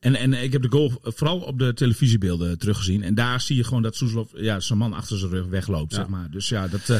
[0.00, 3.02] En, en ik heb de goal vooral op de televisiebeelden teruggezien.
[3.02, 5.98] En daar zie je gewoon dat Soeslof, ja, zijn man achter zijn rug wegloopt, Ja.
[5.98, 6.30] zeg maar.
[6.30, 6.96] Dus ja, dat, eh,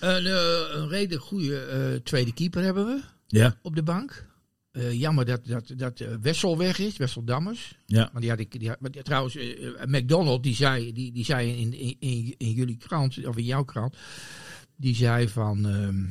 [0.00, 4.28] Een, eh, een redelijk goede eh, tweede keeper hebben we ja, op de bank.
[4.70, 7.74] Eh, jammer dat, dat, dat Wessel weg is, Wessel Dammers.
[7.86, 8.10] ja.
[8.12, 9.36] Maar die had ik, die had, maar trouwens,
[9.84, 13.64] McDonald, die zei, die, die zei in, in, in, in jullie krant, of in jouw
[13.64, 13.96] krant,
[14.76, 16.04] die zei van ehm,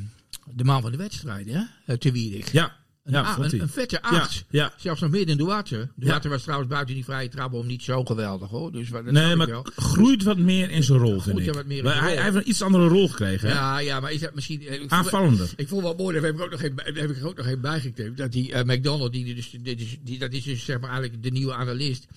[0.56, 1.48] de man van de wedstrijd,
[1.86, 2.52] hè, te Wierik.
[2.52, 2.76] Ja,
[3.10, 4.46] Een, ja, a- een, vette acht.
[4.50, 4.74] ja.
[4.78, 5.88] Zelfs nog meer dan Duarte.
[5.96, 8.72] Duarte was trouwens buiten die vrije om niet zo geweldig hoor.
[8.72, 9.66] Dus dat Nee, maar wel.
[9.76, 11.54] groeit wat meer in zijn rol, vind ik.
[11.54, 13.48] wat meer Maar hij, heeft een iets andere rol gekregen.
[13.50, 13.54] hè?
[13.54, 14.64] Ja, ja, maar is dat misschien...
[14.88, 15.50] Aanvallender.
[15.56, 17.60] Ik vond wel mooi, daar heb ik ook nog geen, daar heb ik ook nog
[17.60, 18.18] bijgeknipt.
[18.18, 21.24] Dat die eh, McDonald, die, dus, dit is, die, dat is dus zeg maar eigenlijk
[21.24, 22.08] de nieuwe analist.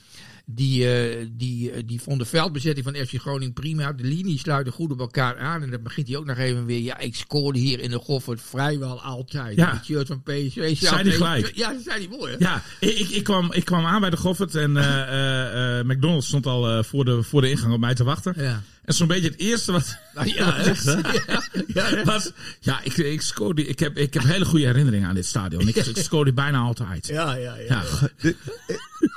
[0.44, 3.92] Die, eh, die, eh, die vond de veldbezetting van FC Groningen prima.
[3.92, 5.62] De linies sluiten goed op elkaar aan.
[5.62, 6.80] En dan begint hij ook nog even weer.
[6.80, 9.56] Ja, ik scoorde hier in de Goffert vrijwel altijd.
[9.56, 9.72] Ja.
[9.72, 10.76] Het shirt van PSV.
[10.76, 11.52] Zei die gelijk.
[11.54, 12.38] Ja, dat zei hij mooi hè?
[12.38, 16.46] Ja, ik, ik, ik, kwam, ik kwam aan bij de Goffert en eh, McDonald's stond
[16.46, 18.34] al voor, de, voor de ingang op mij te wachten.
[18.36, 18.62] Ja.
[18.84, 20.72] En zo'n beetje het eerste wat Nou, ja, hè?
[21.74, 22.30] ja, ja, was...
[22.60, 25.68] Ja, ik, ik, scoorde, ik, heb, ik heb hele goede herinneringen aan dit stadion.
[25.68, 27.06] Ik, ik scoorde bijna altijd.
[27.06, 27.64] ja, ja, ja.
[27.68, 27.82] Ja,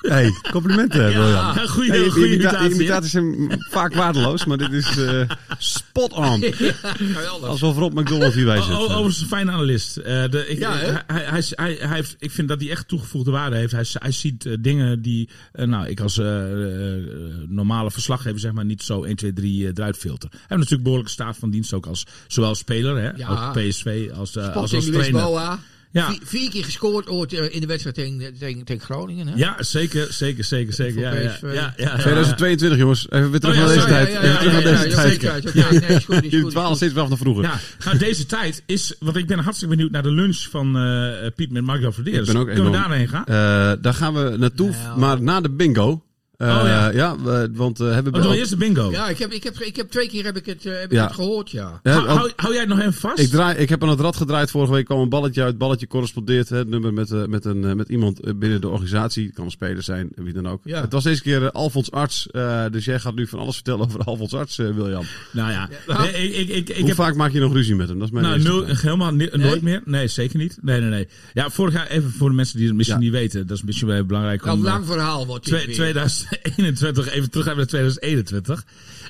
[0.01, 1.27] Hey, complimenten, William.
[1.29, 2.73] ja goede, Hey, goede imita- imitatie.
[2.73, 6.43] imitaties zijn vaak waardelois, maar dit is eh, spot on.
[6.43, 7.49] Geweldig.
[7.49, 8.71] Alsof Rob McDonald hierbij zit.
[8.71, 9.97] O- o- Overigens een fijne analist.
[9.97, 13.71] Eh, de, ik, hij, hij, hij, heeft, ik vind dat hij echt toegevoegde waarde heeft.
[13.71, 17.03] Hij, hij ziet eh, dingen die eh, nou, ik als eh, eh,
[17.47, 20.03] normale verslaggever zeg maar, niet zo 1, 2, 3 eh, eruit.
[20.03, 23.27] Hij heeft natuurlijk behoorlijke staat van dienst ook als zowel speler, hè, Ja.
[23.29, 25.13] ook PSV, als, eh, als, als trainer.
[25.13, 25.59] Lisboa.
[25.91, 26.09] Ja.
[26.09, 29.27] Vier, vier keer gescoord ooit eh, in de wedstrijd tegen, tegen, tegen Groningen.
[29.27, 29.35] Hè?
[29.35, 31.01] Ja, zeker, zeker, zeker, zeker.
[31.01, 31.97] Ja, ja, ja, ja, ja.
[31.97, 33.07] 2022, jongens.
[33.09, 34.07] Even weer terug Oh, naar deze tijd.
[34.07, 36.31] Even terug naar deze tijd.
[36.31, 37.43] Jullie dwalen steeds wel naar vroeger.
[37.43, 41.27] Ja, nou deze tijd is, want ik ben hartstikke benieuwd naar de lunch van eh,
[41.35, 42.19] Piet met Marco Verdeers.
[42.27, 43.25] Ik ben ook Kunnen we daarheen gaan?
[43.25, 44.99] Eh, daar gaan we naartoe, Nou.
[44.99, 46.03] maar na de bingo.
[46.37, 46.89] Eh, Oh, ja.
[46.89, 48.91] ja, we- want eh hebben Oh, doe eerst de bingo.
[48.91, 50.99] Ja, ik heb, ik heb, ik heb twee keer heb ik het, eh, heb ik
[50.99, 51.79] het gehoord, ja.
[51.83, 53.19] Ja, hou, want- hou, hou jij het nog even vast?
[53.19, 54.51] Ik, draai, ik heb aan het rad gedraaid.
[54.51, 55.49] Vorige week kwam een balletje uit.
[55.49, 56.49] Het balletje correspondeert.
[56.49, 59.25] Hè, het nummer met, eh, met, een, eh, met iemand eh, binnen de organisatie.
[59.25, 60.61] Het kan een speler zijn, wie dan ook.
[60.63, 60.81] Ja.
[60.81, 62.27] Het was deze keer eh, Alfons Arts.
[62.31, 65.03] eh, dus jij gaat nu van alles vertellen over Alfons Arts, eh, William.
[65.31, 66.01] Nou ja, Ja.
[66.01, 67.97] Nee, ik, ik, ik, ik Hoe heb vaak maak je nog ruzie met hem?
[67.99, 69.81] Dat is mijn Nou, nul, helemaal ni- nooit meer.
[69.85, 70.57] Nee, zeker niet.
[70.61, 71.07] Nee, nee, nee.
[71.33, 73.03] Ja, vorig jaar, even voor de mensen die het misschien Ja.
[73.05, 73.47] niet weten.
[73.47, 74.57] Dat is misschien wel belangrijk Een om...
[74.57, 75.93] eh, lang verhaal wordt dit weer.
[76.29, 78.65] 2021, even terug naar 2021.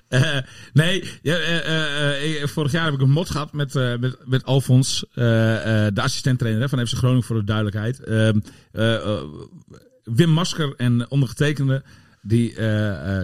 [0.07, 0.37] Eh,
[0.73, 5.91] nee, eh, eh, vorig jaar heb ik een mot gehad met, met, met Alfons, de
[5.95, 7.99] assistent-trainer van FC Groningen voor de duidelijkheid.
[7.99, 8.39] Ehm,
[8.71, 9.23] eh, eh,
[10.03, 11.83] Wim Masker en ondergetekende,
[12.21, 12.53] die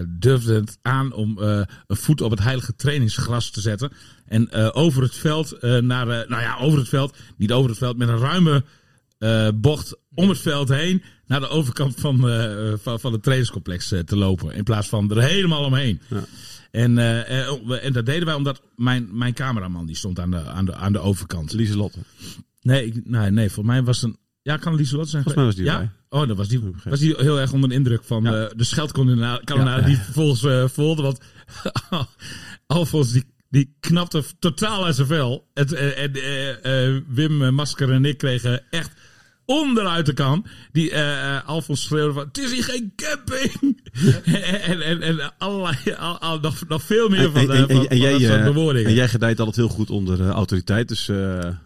[0.06, 3.92] durfden het aan om een voet op het heilige trainingsgras te zetten.
[4.26, 8.08] En over het veld naar, nou ja, over het veld, niet over het veld, met
[8.08, 8.64] een ruime
[9.22, 13.92] eh, bocht om het veld heen naar de overkant van, eh, van, van het trainingscomplex
[13.92, 14.54] eh, te lopen.
[14.54, 16.00] In plaats van er helemaal omheen.
[16.08, 16.24] Ja.
[16.70, 20.44] En, eh, eh, en dat deden wij omdat mijn, mijn cameraman die stond aan de,
[20.44, 21.52] aan de, aan de overkant.
[21.52, 21.98] Lieselotte.
[22.62, 24.16] Nee, ik, nee, nee, voor mij was een.
[24.42, 25.22] Ja, kan Lieselot zijn?
[25.22, 25.92] Volgens mij was die ja?
[26.08, 28.44] Oh, dan was die, was die heel erg onder de indruk van Ja.
[28.44, 31.02] eh, de scheldkanonade die vervolgens eh volgde.
[31.02, 31.18] Want
[32.66, 35.48] Alfons die, die knapte totaal uit zijn vel.
[35.54, 38.90] Het, eh, en eh, eh, Wim eh, Masker en ik kregen echt
[39.60, 40.46] onderuit de kan.
[40.72, 43.80] Die eh eh, Alfons schreeuwde van, het is hier geen camping.
[44.62, 47.86] en, en, en allerlei, al, al- nog, nog veel meer van, de, en, van, en,
[47.88, 48.88] van jij, dat soort eh, bewoordingen.
[48.88, 50.88] en jij gedijt altijd heel goed onder eh, autoriteit.
[50.88, 51.16] Dus, eh,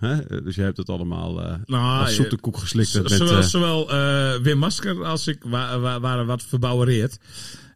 [0.01, 3.03] hè, dus jij hebt het allemaal eh Nou, als zoete koek geslikt.
[3.03, 7.19] Met, zowel eh, zowel eh, Wim Masker als ik wa wa waren wat verbouwereerd.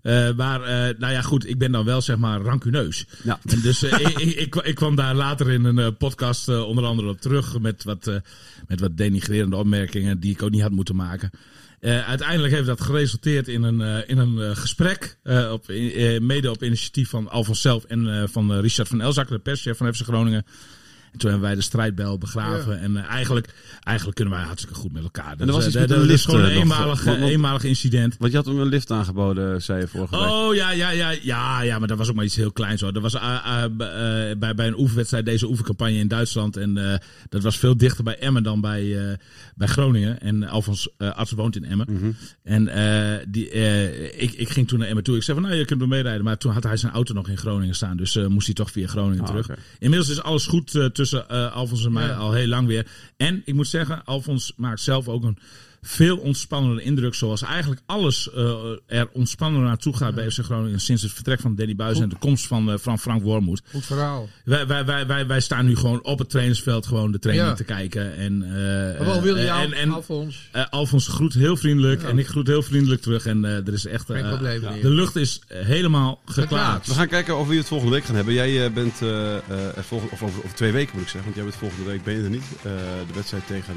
[0.02, 3.06] Eh, maar, eh, nou ja, goed, ik ben dan wel zeg maar rancuneus.
[3.22, 3.38] Ja.
[3.50, 7.60] En dus eh, ik, ik, kwam daar later in een podcast onder andere op terug
[7.60, 8.20] met wat,
[8.68, 11.30] met wat denigrerende opmerkingen die ik ook niet had moeten maken.
[11.80, 15.18] Uiteindelijk heeft dat geresulteerd in een, in een gesprek,
[15.50, 15.68] op,
[16.20, 20.02] mede op initiatief van Alfons zelf en van Richard van Elzakker, de perschef van FC
[20.02, 20.44] Groningen.
[21.12, 22.80] En toen hebben wij de strijdbel begraven.
[22.80, 25.36] En eh, eigenlijk, eigenlijk kunnen wij hartstikke goed met elkaar.
[25.36, 27.64] Dat, was is, iets eh, met een lift, gewoon een eh, eenmalig, want- want- eenmalig
[27.64, 28.16] incident.
[28.18, 30.26] Want je had hem een lift aangeboden, zei je vorige week.
[30.28, 32.92] Oh ja, ja, ja, ja, ja, maar dat was ook maar iets heel kleins hoor.
[32.92, 33.12] Dat was
[34.38, 36.56] bij, bij een oefenwedstrijd, deze oefencampagne in Duitsland.
[36.56, 39.18] En dat was veel dichter bij Emmen dan bij,
[39.54, 40.20] bij Groningen.
[40.20, 41.86] En Alfons Arts woont in Emmen.
[41.90, 42.10] Mhm.
[42.42, 42.64] En
[43.28, 43.50] die,
[44.16, 45.16] ik, ik ging toen naar Emmen toe.
[45.16, 46.24] Ik zei van, nou, je kunt me meerijden.
[46.24, 47.96] Maar toen had hij zijn auto nog in Groningen staan.
[47.96, 49.58] Dus moest hij toch via Groningen Ah, terug.
[49.78, 52.14] Inmiddels is alles goed tussen eh, Alfons en mij Ja.
[52.14, 52.86] al heel lang weer.
[53.16, 55.38] En ik moet zeggen, Alfons maakt zelf ook een
[55.82, 57.14] veel ontspannender indruk.
[57.14, 58.54] Zoals eigenlijk alles eh,
[58.86, 60.80] er ontspannender naartoe gaat bij FC Groningen.
[60.80, 63.62] Sinds het vertrek van Danny Buis en de komst van, eh, van Frank Wormoed.
[63.72, 64.28] Goed verhaal.
[64.44, 67.54] Wij, wij, wij, wij, wij staan nu gewoon op het trainingsveld gewoon de training Ja.
[67.54, 68.16] te kijken.
[68.16, 68.50] En, eh,
[68.98, 70.50] Maar wel William, en, en, Alfons.
[70.70, 72.08] Alfons groet heel vriendelijk Ja.
[72.08, 73.26] en ik groet heel vriendelijk terug.
[73.26, 74.10] En eh, er is echt.
[74.10, 76.86] eh, Geen probleem, de lucht is helemaal geklaard.
[76.86, 78.34] We gaan kijken of we het volgende week gaan hebben.
[78.34, 81.34] Jij bent eh, eh, er volgende, of over, over twee weken moet ik zeggen, want
[81.34, 82.44] jij bent volgende week ben je er niet.
[82.56, 82.62] Eh,
[83.06, 83.74] de wedstrijd tegen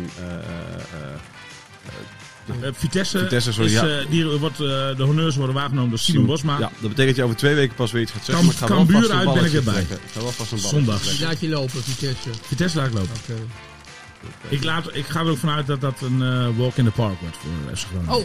[1.85, 3.87] eh, eh, Vitesse, Vitesse, sorry, is, ja.
[3.87, 6.53] eh, die wordt, eh, de honneurs worden waargenomen door Simon Bosma.
[6.59, 8.45] Ja, dat betekent dat je over twee weken pas weer iets gaat zeggen.
[8.47, 9.81] Kam- maar ik ga wel Cambuur vast een uit ben ik erbij.
[9.81, 11.19] Ik ga wel vast een Zondags.
[11.19, 12.29] Laat je lopen, Vitesse.
[12.41, 13.15] Vitesse laat ik lopen.
[13.23, 13.41] Oké.
[14.49, 17.19] Ik, laat, ik ga er ook vanuit dat dat een eh, walk in the park
[17.19, 18.15] wordt voor FC Groningen.
[18.15, 18.23] Oh.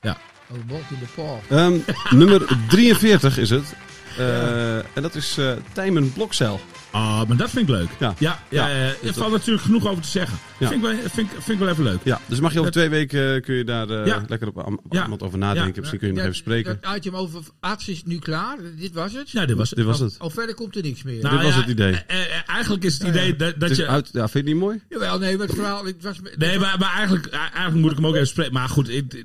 [0.00, 0.18] Ja.
[0.50, 1.40] Oh, walk in the park.
[1.48, 1.74] Ehm,
[2.18, 3.74] nummer 43 is het.
[4.18, 6.60] Eh, En dat is eh Tijmen Blokcel.
[6.96, 7.88] Ah, maar dat vind ik leuk.
[7.98, 8.14] Ja.
[8.18, 8.74] ja, ja, Ja.
[8.74, 10.38] eh, er valt natuurlijk genoeg over te zeggen.
[10.58, 10.68] Ja.
[10.68, 11.98] Vind, ik wel, vind, ik- vind ik wel even leuk.
[12.02, 14.22] Ja, dus mag je over twee weken eh, kun je daar eh, Ja.
[14.28, 15.80] lekker op am- iemand over nadenken.
[15.80, 16.78] Misschien kun je nog even spreken.
[16.80, 18.56] Dat item over arts is nu klaar.
[18.78, 19.30] Dit was het.
[19.30, 19.78] Ja, dit was het.
[19.78, 20.16] Dit was het.
[20.18, 21.22] Of verder komt er niks meer.
[21.22, 21.92] Nou Dit was het idee.
[21.92, 23.86] eh, eh, eigenlijk is het Ja, idee dat, dat Het je...
[23.86, 24.80] uit, ja, vind je het niet mooi?
[24.88, 25.84] Jawel, nee, maar het verhaal...
[25.84, 28.52] Het was, Nee, maar, maar eigenlijk, eigenlijk moet ik hem ook even spreken.
[28.52, 29.24] Maar goed, ik,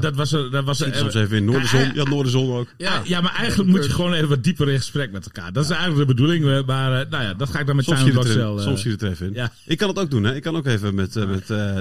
[0.00, 0.30] dat was...
[0.30, 1.80] Dat was er- Soms even in Noorderzon.
[1.80, 2.68] Ja, Ja, Noorderzon ook.
[2.76, 5.52] Ja, ja, maar eigenlijk moet je gewoon even wat dieper in gesprek met elkaar.
[5.52, 6.44] Dat is eigenlijk de bedoeling.
[6.46, 8.58] eh, Maar eh, nou ja, dat ga ik dan met Soms Simon Blokcel...
[8.58, 9.32] soms zie je er even in.
[9.34, 9.52] ja.
[9.66, 10.24] Ik kan het ook doen.
[10.24, 10.34] Hè.
[10.34, 11.76] Ik kan ook even met, eh, met eh,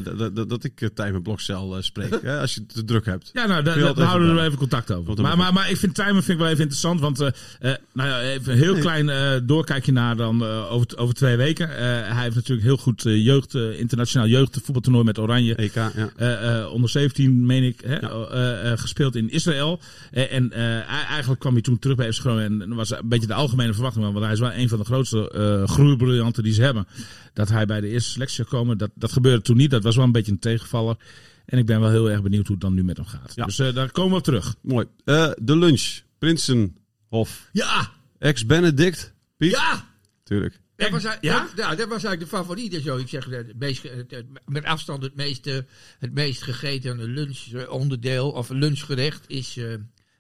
[0.48, 2.22] dat- ik Tijmen Blokcel eh, spreek.
[2.22, 3.30] hè, als je het te druk hebt.
[3.34, 5.22] Ja, nou, daar houden we even er even contact over.
[5.22, 7.00] Maar, maar, maar ik vind timen vind ik wel even interessant.
[7.00, 7.28] Want eh,
[7.60, 11.36] eh, nou ja, even een heel klein eh, doorkijkje naar dan eh, over, over twee
[11.36, 11.70] weken.
[11.70, 11.78] Eh,
[12.14, 15.56] hij heeft natuurlijk heel goed eh, jeugd, eh, internationaal jeugdvoetbaltoernooi met Oranje.
[15.56, 15.92] EK, ja.
[16.16, 18.10] Eh, eh, onder 17, meen ik, hè, Ja.
[18.10, 19.80] eh, eh, gespeeld in Israël.
[20.12, 22.62] Eh, en eh, eigenlijk kwam hij toen terug bij FC Groningen.
[22.62, 24.06] En was een beetje de algemene verwachting.
[24.06, 26.88] Want hij is wel een van de grootste eh groeibriljanten die ze hebben.
[27.34, 28.78] Dat hij bij de eerste selectie zou komen.
[28.78, 29.72] Dat, dat gebeurde toen niet.
[29.72, 30.96] Dat was wel een beetje een tegenvaller.
[31.46, 33.32] En ik ben wel heel erg benieuwd hoe het dan nu met hem gaat.
[33.36, 33.46] Ja.
[33.46, 34.56] Dus eh, daar komen we op terug.
[34.62, 34.86] Mooi.
[35.04, 36.02] Eh, de lunch.
[36.18, 37.50] Prinsenhof.
[37.52, 39.14] ja, Ex-Benedict.
[39.38, 39.52] Piet?
[39.52, 39.88] ja.
[40.24, 40.60] Tuurlijk.
[40.76, 41.40] Dat was, Ja?
[41.40, 42.74] dat, ja, dat was eigenlijk de favoriet.
[42.74, 42.98] en Zo.
[42.98, 45.46] Ik zeg, het meest, ge- het- het- met afstand het meest,
[46.00, 49.74] het meest gegeten lunchonderdeel of lunchgerecht is, eh,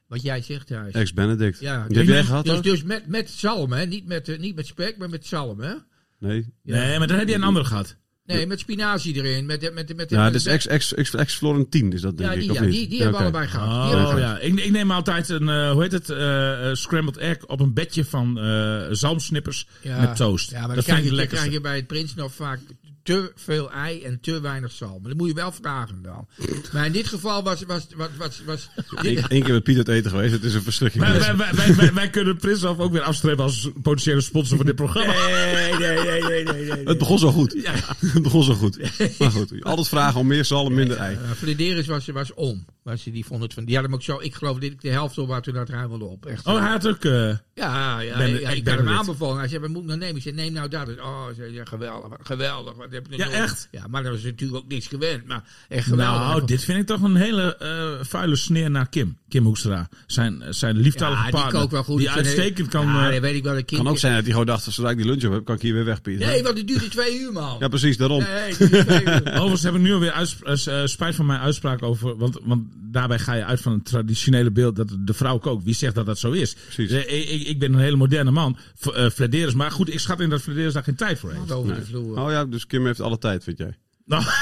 [0.07, 0.93] Wat jij zegt, Thijs.
[0.93, 1.59] Ex-Benedict.
[1.59, 3.85] Ja, Die heb jij gehad dus, dus met, met zalm, hè?
[3.85, 5.73] Niet met, eh, niet met spek, maar met zalm, hè?
[6.19, 6.53] Nee.
[6.63, 7.95] Nee, maar dan heb je een andere gehad.
[8.25, 9.45] Nee, met spinazie erin.
[9.45, 12.29] Met, met, met, met, Ja, met- dat is ex- ex- ex- ex-Florentine is dat denk
[12.29, 12.71] ja, ik, die, of ja, niet?
[12.71, 13.67] die, die Ja, hebben we allebei gehad.
[13.93, 14.19] Oh gehad.
[14.19, 17.59] ja, ik, ik neem altijd een, eh, hoe heet het, eh, eh, scrambled egg op
[17.59, 19.99] een bedje van eh zalmsnippers Ja.
[19.99, 20.49] met toast.
[20.51, 22.33] Ja, maar dan dat krijg vind ik je, het dan krijg je bij het Prinshof
[22.33, 22.59] vaak
[23.05, 24.99] te veel ei en te weinig zalm.
[25.01, 26.27] Maar dat moet je wel vragen dan.
[26.73, 27.63] Maar in dit geval was...
[27.63, 30.61] was, was, was, was Eén één keer met Piet uit eten geweest, het is een
[30.63, 31.03] verschrikking.
[31.03, 34.65] Wij, wij, wij, wij, wij, wij kunnen Prinshof ook weer afstrepen als potentiële sponsor van
[34.65, 35.13] dit programma.
[35.27, 36.85] nee, nee, nee, nee, nee, nee.
[36.85, 37.55] Het begon zo goed.
[37.99, 38.77] Het begon zo goed.
[39.19, 41.15] Maar goed, altijd vragen om meer zalm, minder ei.
[41.15, 42.65] Uh, Flederis was, was om.
[42.83, 44.89] Was, die vond het van, die had hem ook zo, ik geloof dat ik de
[44.89, 46.25] helft op waar toen dat hij wilde op.
[46.25, 46.45] Echt.
[46.45, 47.03] Oh, hij had ook...
[47.05, 47.11] eh,
[47.53, 49.37] Ja, ja, Ben- ja, ik ik ben had hem aanbevolen.
[49.37, 50.15] Hij zei, wat moet ik nou nemen?
[50.15, 50.89] Ik zei, neem nou dat.
[50.99, 52.73] Oh, zei, ja, geweldig, wat geweldig.
[52.95, 53.67] Heb Ja, echt?
[53.71, 55.25] Ja, maar dat was natuurlijk ook niks gewend.
[55.25, 56.27] Maar echt geweldig.
[56.27, 59.17] Nou, dit vind ik toch een hele eh, vuile sneer naar Kim.
[59.29, 59.89] Kim Hoekstra.
[60.07, 61.69] Zijn, zijn lieftalige ja, die partner.
[61.69, 61.97] wel goed.
[61.97, 62.85] Die uitstekend kan...
[62.85, 63.53] Ja, eh, dat weet ik wel.
[63.53, 65.55] Kind, kan ook zijn dat hij gewoon dacht, zodra ik die lunch op heb, kan
[65.55, 66.19] ik hier weer weg, Piet.
[66.19, 67.55] Nee, want het duurde twee uur, man.
[67.59, 68.23] Ja, precies, daarom.
[68.23, 69.33] Nee, het duurde twee uur.
[69.33, 72.17] Overigens heb ik nu alweer eh, eh, spijt van mijn uitspraak over.
[72.17, 72.63] Want, want
[72.95, 75.63] daarbij ga je uit van het traditionele beeld dat de vrouw kookt.
[75.63, 76.53] Wie zegt dat dat zo is?
[76.53, 76.91] Precies.
[76.91, 78.57] Eh, Ik, ik, ik ben een hele moderne man.
[78.75, 79.53] V- eh, Flederis.
[79.53, 81.51] Maar goed, ik schat in dat Flederis daar geen tijd voor heeft.
[81.51, 82.19] Over de vloer.
[82.19, 83.77] Oh ja, dus Kim heeft alle tijd, vind jij.
[84.05, 84.23] Nou.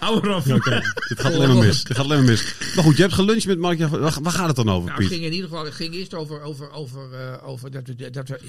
[0.00, 0.44] Hou erop.
[0.44, 1.84] Dit gaat alleen maar mis.
[1.84, 2.54] Dit gaat alleen maar mis.
[2.74, 3.78] Maar goed, je hebt geluncht met Mark.
[3.78, 5.08] Waar, waar gaat het dan over, Nou, het Piet?
[5.08, 8.28] ging in ieder geval, het ging eerst over, over, over, eh, over dat we, dat
[8.28, 8.40] we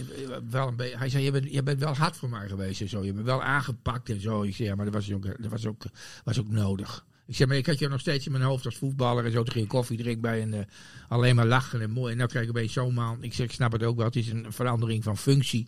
[0.50, 0.98] wel een beetje.
[0.98, 3.04] Hij zei: je bent, je bent wel hard voor mij geweest en zo.
[3.06, 4.42] Je bent wel aangepakt en zo.
[4.44, 5.84] Ik zei: Ja, maar dat was ook, dat was ook,
[6.24, 7.06] was ook nodig.
[7.28, 9.44] Ik zeg, maar ik had je nog steeds in mijn hoofd als voetballer en zo.
[9.44, 10.60] Toen ging ik koffie drinken bij en eh,
[11.08, 12.12] alleen maar lachen en mooi.
[12.12, 13.24] En nou krijg ik opeens zo'n man.
[13.24, 14.06] Ik zeg, ik snap het ook wel.
[14.06, 15.68] Het is een verandering van functie.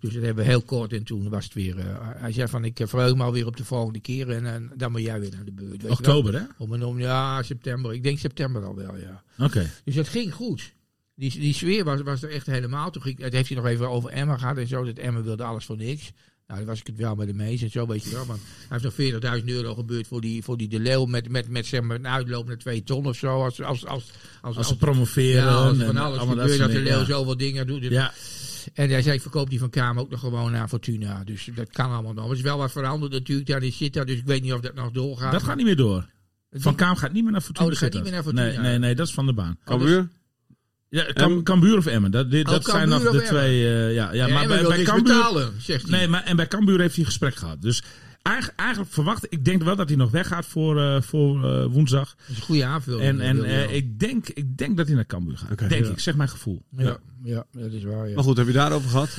[0.00, 1.78] Dus dat hebben we heel kort en toen was het weer.
[1.78, 4.30] eh, hij zei van, ik eh, verheug me alweer op de volgende keer.
[4.30, 5.82] En, dan moet jij weer naar de beurt.
[5.82, 5.90] weet.
[5.90, 6.42] Oktober, hè?
[6.58, 7.92] Om en om, ja, september.
[7.92, 9.22] Ik denk september al wel, ja.
[9.38, 9.70] Oké.
[9.84, 10.72] Dus het ging goed.
[11.14, 12.90] Die, die sfeer was, was er echt helemaal.
[12.90, 14.84] Toen ging, het heeft hij nog even over Emma gehad en zo.
[14.84, 16.12] Dat Emma wilde alles voor niks.
[16.48, 18.24] Nou, daar was ik het wel met de meest en zo, weet je wel.
[18.24, 18.36] Maar
[18.68, 21.66] hij heeft nog 40.000 euro gebeurd voor die, voor die De Leeuw met, met, met
[21.66, 23.44] zeg maar, een uitloop naar 2 ton of zo.
[23.44, 25.44] Als, als, als, als, Als ze promoveren.
[25.44, 27.82] ja, als van alles allemaal gebeurt, dat De Leeuw zoveel dingen doet.
[27.82, 28.12] Ja.
[28.74, 31.24] En hij zei, ik verkoop die van Kamer ook nog gewoon naar Fortuna.
[31.24, 32.30] Dus dat kan allemaal nog.
[32.30, 33.48] Er is wel wat veranderd natuurlijk.
[33.48, 35.32] Daar is zit daar, dus ik weet niet of dat nog doorgaat.
[35.32, 36.06] Dat gaat niet meer door.
[36.50, 37.66] Van Kaam gaat niet meer naar Fortuna.
[37.66, 38.44] Oh, dat gaat niet meer naar Fortuna.
[38.44, 39.58] Nee, nee, nee, dat is van de baan.
[39.64, 40.08] Cambuur?
[40.90, 42.10] Ja, Kam, Cambuur of Emmen.
[42.10, 43.64] Dat, dit- Oh, dat zijn nog de twee.
[43.66, 45.14] eh, ja, ja, Ja, maar bij, wil bij niks Cambuur.
[45.14, 45.98] betalen, zegt hij.
[45.98, 47.62] Nee, maar en bij Cambuur heeft hij een gesprek gehad.
[47.62, 47.82] Dus
[48.22, 52.14] eigenlijk, eigenlijk verwacht ik denk wel dat hij nog weggaat voor, eh, voor eh, woensdag.
[52.16, 53.02] Dat is een goede aanvulling.
[53.02, 55.58] En, en eh, ik, denk, ik denk dat hij naar Cambuur gaat.
[55.58, 55.90] Denk Ja.
[55.90, 56.62] ik, zeg mijn gevoel.
[56.76, 58.08] Ja, ja, dat is waar.
[58.08, 58.14] Ja.
[58.14, 59.16] Maar goed, heb je daarover gehad?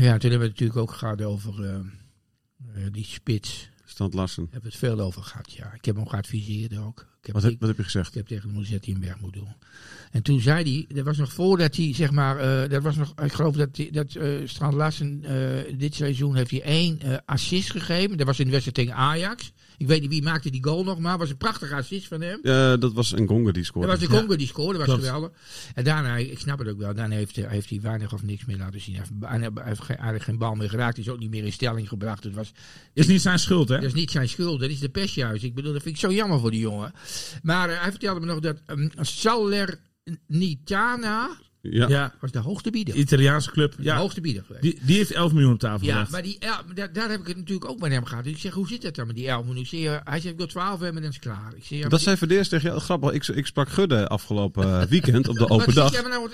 [0.00, 3.68] ja, toen hebben we het natuurlijk ook gehad over eh, eh, die spits.
[3.96, 4.42] Stand Larsen.
[4.44, 5.72] Daar hebben we het veel over gehad, ja.
[5.74, 7.00] Ik heb hem geadviseerd ook.
[7.00, 8.08] Ik heb, Wat, heb- wat heb je gezegd?
[8.08, 9.54] ik heb tegen hem gezegd dat hij hem weg moet doen.
[10.10, 13.12] En toen zei hij, dat was nog voordat hij, zeg maar, eh, dat was nog,
[13.22, 17.16] ik geloof dat, die- dat eh Strand Larsen eh, dit seizoen heeft hij één eh,
[17.24, 18.16] assist gegeven.
[18.16, 19.52] Dat was in de wedstrijd tegen Ajax.
[19.78, 22.38] Ik weet niet wie maakte die goal nog, maar was een prachtige assist van hem.
[22.42, 23.88] Ja, dat was een Gonga die scoorde.
[23.88, 25.30] Dat was de Congo die scoorde, dat was geweldig.
[25.74, 28.44] En daarna, ik snap het ook wel, daarna heeft, hij- heeft hij weinig of niks
[28.44, 28.94] meer laten zien.
[29.20, 30.96] Hij heeft, hij eigenlijk geen bal meer geraakt.
[30.96, 32.24] Hij is ook niet meer in stelling gebracht.
[32.24, 32.52] Het was,
[32.94, 33.74] Is niet zijn schuld, hè?
[33.74, 35.44] dat is niet zijn schuld, dat is de pest juist.
[35.44, 36.92] Ik bedoel, dat vind ik zo jammer voor die jongen.
[37.42, 41.28] Maar eh, hij vertelde me nog dat um, Salernitana
[41.70, 41.88] Ja.
[41.88, 42.94] Ja, was de hoogste bieder.
[42.94, 43.74] Italiaanse club.
[43.76, 44.62] De Ja, hoogste bieder geweest.
[44.62, 46.10] die, die heeft 11 miljoen op tafel ja, gelegd.
[46.10, 48.24] maar die, el- daar, daar heb ik het natuurlijk ook met hem gehad.
[48.24, 49.62] Dus ik zeg, hoe zit dat dan met die 11 miljoen?
[49.62, 51.52] Ik zeg, hij zegt, ik wil 12 hebben en dan is het klaar.
[51.56, 52.80] Ik zeg, ja, Dat zei Verdeers tegen jou.
[52.80, 55.92] Grappig, ik, ik sprak Gudde afgelopen eh, weekend op de open dag.
[55.92, 56.30] jij nou-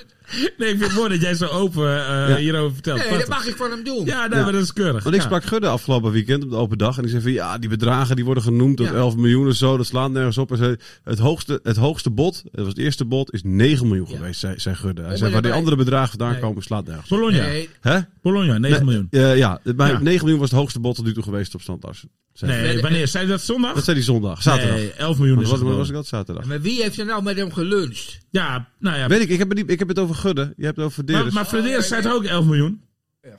[0.59, 2.37] Nee, ik vind het mooi dat jij zo open eh, Ja.
[2.37, 2.99] hierover vertelt.
[2.99, 3.29] Nee, Prachtig.
[3.29, 4.05] dat mag ik van hem doen.
[4.05, 4.45] Ja, nee, Ja.
[4.45, 5.03] maar dat is keurig.
[5.03, 5.27] Want ik Ja.
[5.27, 6.97] sprak Gudde afgelopen weekend op de open dag.
[6.97, 8.93] En die zei van ja, die bedragen die worden genoemd tot Ja.
[8.93, 9.77] 11 miljoen en zo.
[9.77, 10.49] Dat slaat nergens op.
[10.49, 14.09] Hij zei, het, hoogste, het hoogste bod, dat was het eerste bod, is 9 miljoen
[14.11, 14.17] Ja.
[14.17, 15.03] geweest, zei, zei Gudde.
[15.03, 16.41] Hij waar die andere bedragen vandaan Nee.
[16.41, 17.09] komen, slaat nergens.
[17.09, 17.43] Bologna.
[17.43, 17.99] Nee, Hè?
[18.23, 19.07] Bologna, 9 Nee, miljoen.
[19.11, 19.99] eh, ja, Ja.
[20.03, 22.05] 9 miljoen was het hoogste bod tot nu toe geweest op hij.
[22.41, 23.09] Nee, Nee, wanneer?
[23.09, 23.75] Zei dat zondag?
[23.75, 24.77] Dat zei die zondag, zaterdag.
[24.77, 26.45] Nee, 11 miljoen is was, het was, ik dat zaterdag?
[26.45, 28.19] maar wie heeft er nou met hem geluncht?
[28.31, 29.09] Ja, nou ja.
[29.09, 30.53] Weet ik, ik heb, het niet, ik heb het over Gudde.
[30.57, 31.23] Je hebt het over Verdeers.
[31.23, 32.81] Maar, maar Frederik ja, zei het ook 11 miljoen.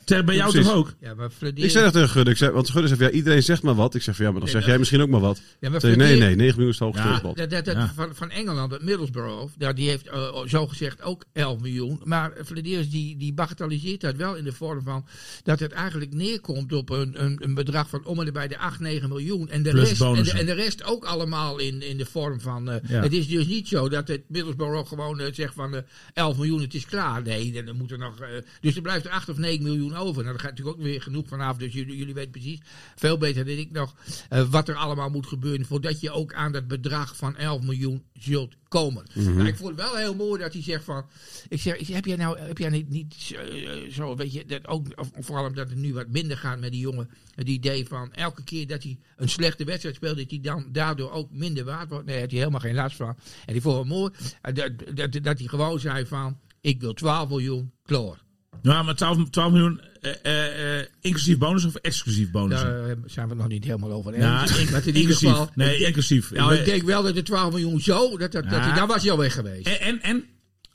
[0.05, 0.67] Zeg, bij jou Precies.
[0.69, 0.93] toch ook?
[0.99, 1.29] Ja, maar.
[1.53, 2.31] Ik zei dat tegen Gudde.
[2.31, 3.95] Ik zei, want Gudde van, ja, iedereen zegt maar wat.
[3.95, 5.41] Ik zeg van ja, maar dan zeg jij misschien ook maar wat.
[5.59, 7.19] Ja, maar Zei, nee, nee, 9 miljoen is het hoogste Ja.
[7.33, 7.91] Dat, dat, dat Ja.
[7.95, 12.01] van, van Engeland, het Middlesbrough, daar, die heeft eh, zo gezegd ook 11 miljoen.
[12.03, 15.05] Maar Flederis die, die bagatelliseert dat wel in de vorm van
[15.43, 18.79] dat het eigenlijk neerkomt op een, een, een bedrag van om en bij de 8,
[18.79, 19.49] 9 miljoen.
[19.49, 20.39] En de, Plus rest, en, de, bonussen.
[20.39, 22.69] en de rest ook allemaal in, in de vorm van.
[22.69, 23.01] eh, Ja.
[23.01, 25.81] Het is dus niet zo dat het Middlesbrough gewoon eh, zegt van eh
[26.13, 27.21] 11 miljoen, het is klaar.
[27.21, 28.19] Nee, dan, dan moet er nog.
[28.19, 28.27] eh,
[28.61, 30.23] dus er blijft er 8 of 9 miljoen miljoen over.
[30.23, 31.57] Nou, daar gaat natuurlijk ook weer genoeg vanaf.
[31.57, 32.59] Dus jullie, jullie weten precies,
[32.95, 33.95] veel beter dan ik nog,
[34.29, 35.65] eh, wat er allemaal moet gebeuren.
[35.65, 39.05] Voordat je ook aan dat bedrag van 11 miljoen zult komen.
[39.35, 41.05] Maar ik vond het wel heel mooi dat hij zegt van.
[41.49, 44.45] Ik zeg, ik zeg, heb jij nou heb jij niet, niet eh, zo, weet je,
[44.45, 47.09] dat ook, of, vooral omdat het nu wat minder gaat met die jongen.
[47.35, 51.11] Het idee van elke keer dat hij een slechte wedstrijd speelt, dat hij dan daardoor
[51.11, 52.05] ook minder waard wordt.
[52.05, 53.15] Nee, daar heeft hij helemaal geen last van.
[53.45, 56.39] En die vond het mooi eh, dat, dat, dat hij gewoon zei van.
[56.61, 58.22] Ik wil 12 miljoen, klaar.
[58.61, 62.61] Ja, maar 12, 12 miljoen eh, inclusief bonus of exclusief bonus?
[62.61, 64.17] Daar zijn we nog niet helemaal over.
[64.17, 65.29] Ja, Maar in ieder inclusief.
[65.29, 65.49] geval.
[65.55, 66.31] Nee, inclusief.
[66.31, 68.75] Nou, ik denk wel dat de 12 miljoen zo, dat, dat, Ja.
[68.75, 69.67] dan was hij al weg geweest.
[69.67, 70.23] En, en, en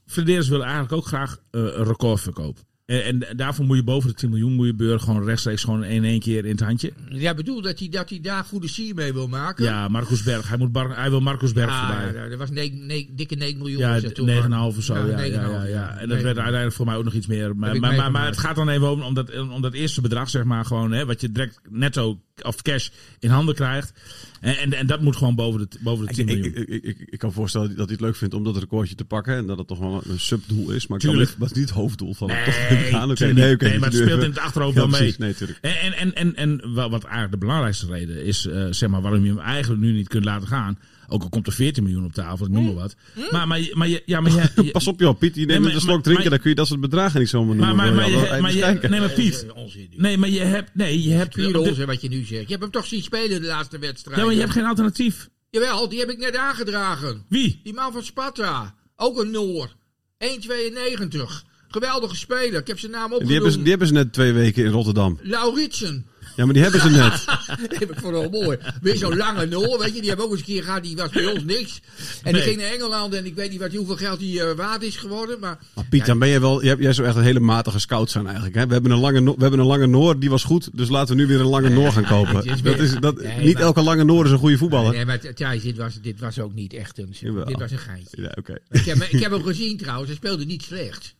[0.06, 2.58] Flederis wil eigenlijk ook graag een recordverkoop.
[2.88, 5.84] En, en daarvoor moet je boven de 10 miljoen moet je Beur gewoon rechtstreeks gewoon
[5.84, 6.92] in één keer in het handje.
[7.08, 9.64] Ja, bedoel dat hij, dat hij daar goede sier mee wil maken.
[9.64, 10.48] Ja, Marcus Berg.
[10.48, 12.22] Hij, moet Bar- hij wil Marcus Berg Ah, voorbij.
[12.22, 13.78] ja, dat was negen- dikke 9 miljoen.
[13.80, 14.66] Ja, was dat toen, 9,5 maar.
[14.66, 14.94] of zo.
[14.94, 17.56] Ja, ja, ja, 9,5, ja, En dat werd uiteindelijk voor mij ook nog iets meer.
[17.56, 20.44] Maar, maar, maar, het gaat dan even om, om, dat, om dat eerste bedrag, zeg
[20.44, 23.92] maar, gewoon, hè, wat je direct netto of cash in handen krijgt.
[24.40, 26.56] En, en, en dat moet gewoon boven de, boven de 10 Ik, miljoen.
[26.56, 29.04] ik, ik, ik, ik kan voorstellen dat hij het leuk vindt om dat recordje te
[29.04, 29.36] pakken.
[29.36, 30.86] En dat het toch wel een subdoel is.
[30.86, 31.30] Maar kan Tuurlijk.
[31.30, 33.04] niet- dat is niet het hoofddoel van het Nee, toch gaan.
[33.10, 34.98] Oké, tuurlijk nee, Nee, maar het speelt in het achterhoofd Ja, wel mee.
[34.98, 35.18] precies.
[35.18, 35.58] Nee, tuurlijk.
[35.62, 39.00] En, en, en, en, en wa- wat eigenlijk de belangrijkste reden is, eh, zeg maar,
[39.00, 40.78] waarom je hem eigenlijk nu niet kunt laten gaan.
[41.10, 42.94] Ook al komt er 14 miljoen op tafel, ik noem maar wat.
[43.30, 45.34] Maar, maar, je- maar, je- ja, maar, je- Pas op joh, Piet.
[45.34, 46.22] Je neemt maar- een slok maar- drinken.
[46.22, 47.84] maar- dan kun je dat soort bedragen niet zomaar maar, noemen.
[47.84, 48.90] maar, maar, je, maar even je, kijken.
[48.90, 49.88] nee, maar Piet, Onzin.
[49.96, 52.42] nee, maar je hebt, nee, je hebt, onzin wat je nu zegt.
[52.42, 54.18] Je hebt hem toch zien spelen de laatste wedstrijd.
[54.18, 55.28] ja, maar je hebt geen alternatief.
[55.50, 57.24] Jawel, die heb ik net aangedragen.
[57.28, 57.60] Wie?
[57.62, 58.74] Die man van Sparta.
[58.96, 59.76] Ook een Noor.
[60.18, 61.44] 1,92.
[61.68, 62.60] Geweldige speler.
[62.60, 63.60] Ik heb zijn naam Die hebben, ze, opgenoemd.
[63.60, 65.18] die hebben ze net twee weken in Rotterdam.
[65.22, 66.06] Lauritsen.
[66.38, 67.24] Ja, maar die hebben ze net.
[67.80, 68.58] Ik voor wel mooi.
[68.82, 70.00] Weer zo'n lange Noor, weet je.
[70.00, 71.80] Die hebben ook eens een keer gehad, die was bij ons niks.
[72.22, 72.42] En die Nee.
[72.42, 75.40] ging naar Engeland en ik weet niet wat, hoeveel geld die eh, waard is geworden.
[75.40, 76.64] Maar Maar Piet, dan ben je wel.
[76.64, 78.54] Jij, jij zou echt een hele matige scout zijn eigenlijk.
[78.54, 78.66] Hè?
[78.66, 80.68] We, hebben een lange, we hebben een lange Noor, die was goed.
[80.72, 82.36] Dus laten we nu weer een lange Noor gaan kopen.
[82.36, 84.92] het is Dat is, dat, Nee, niet maar- elke lange Noor is een goede voetballer.
[84.92, 87.14] Nee, maar Thijs, dit was, dit was ook niet echt een...
[87.20, 87.44] Jawel.
[87.44, 88.22] Dit was een geintje.
[88.22, 88.58] Ja, oké.
[88.70, 91.14] Ik heb, ik heb hem gezien trouwens, hij speelde niet slecht.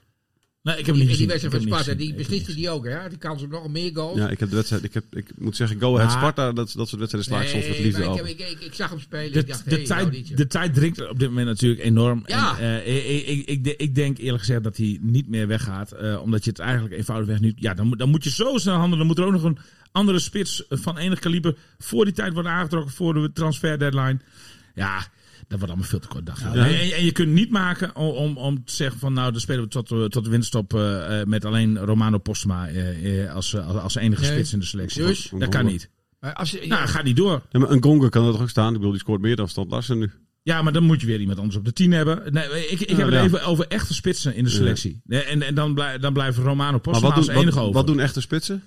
[0.62, 1.40] Nee, ik heb hem Die, niet die gezien.
[1.40, 3.08] wedstrijd Ik van Sparta, die besliste die ook, hè?
[3.08, 4.18] Die kans op nog meer goals.
[4.18, 4.84] Ja, ik heb de wedstrijd.
[4.84, 7.48] Ik, heb, ik moet zeggen, Go Ahead Maar- Sparta, dat, dat soort wedstrijden sla ik
[7.48, 8.28] soms met liefde ik, over.
[8.28, 9.32] ik, ik, ik zag hem spelen.
[9.32, 12.22] De, ik dacht, de, hey, tijd, de tijd dringt op dit moment natuurlijk enorm.
[12.26, 12.58] Ja.
[12.58, 15.92] En, eh, ik, ik, ik, ik denk eerlijk gezegd dat hij niet meer weggaat.
[15.92, 17.52] eh, omdat je het eigenlijk eenvoudigweg nu...
[17.56, 18.98] Ja, dan, moet- dan moet je zo snel handelen.
[18.98, 19.58] Dan moet er ook nog een
[19.92, 21.56] andere spits van enig kaliber...
[21.78, 24.18] voor die tijd worden aangetrokken voor de transfer deadline.
[24.74, 25.06] Ja,
[25.48, 26.42] dat wordt allemaal veel te kort dag.
[26.42, 29.12] En, en, en je kunt niet maken om, om, om te zeggen van...
[29.12, 32.68] nou, dan spelen we tot, tot de winterstop eh, eh, met alleen Romano Postma...
[32.68, 34.30] eh, eh, als, als, als enige Nee.
[34.32, 35.02] spits in de selectie.
[35.02, 35.32] Dus?
[35.38, 35.90] Dat kan niet.
[36.20, 37.42] Maar als, je- Nou, gaat niet door.
[37.50, 38.68] Ja, maar een Gonga kan er toch ook staan?
[38.68, 40.10] Ik bedoel, die scoort meer dan Stand Larsen nu.
[40.42, 42.32] Ja, maar dan moet je weer iemand anders op de 10 hebben.
[42.32, 43.22] Nee, ik, ik Ja, heb het ja.
[43.22, 45.00] even over echte spitsen in de selectie.
[45.04, 47.62] Nee, En, en dan, blij, dan blijft Romano Maar Postma wat als doen, enige wat,
[47.62, 47.74] over.
[47.74, 48.62] wat doen echte spitsen?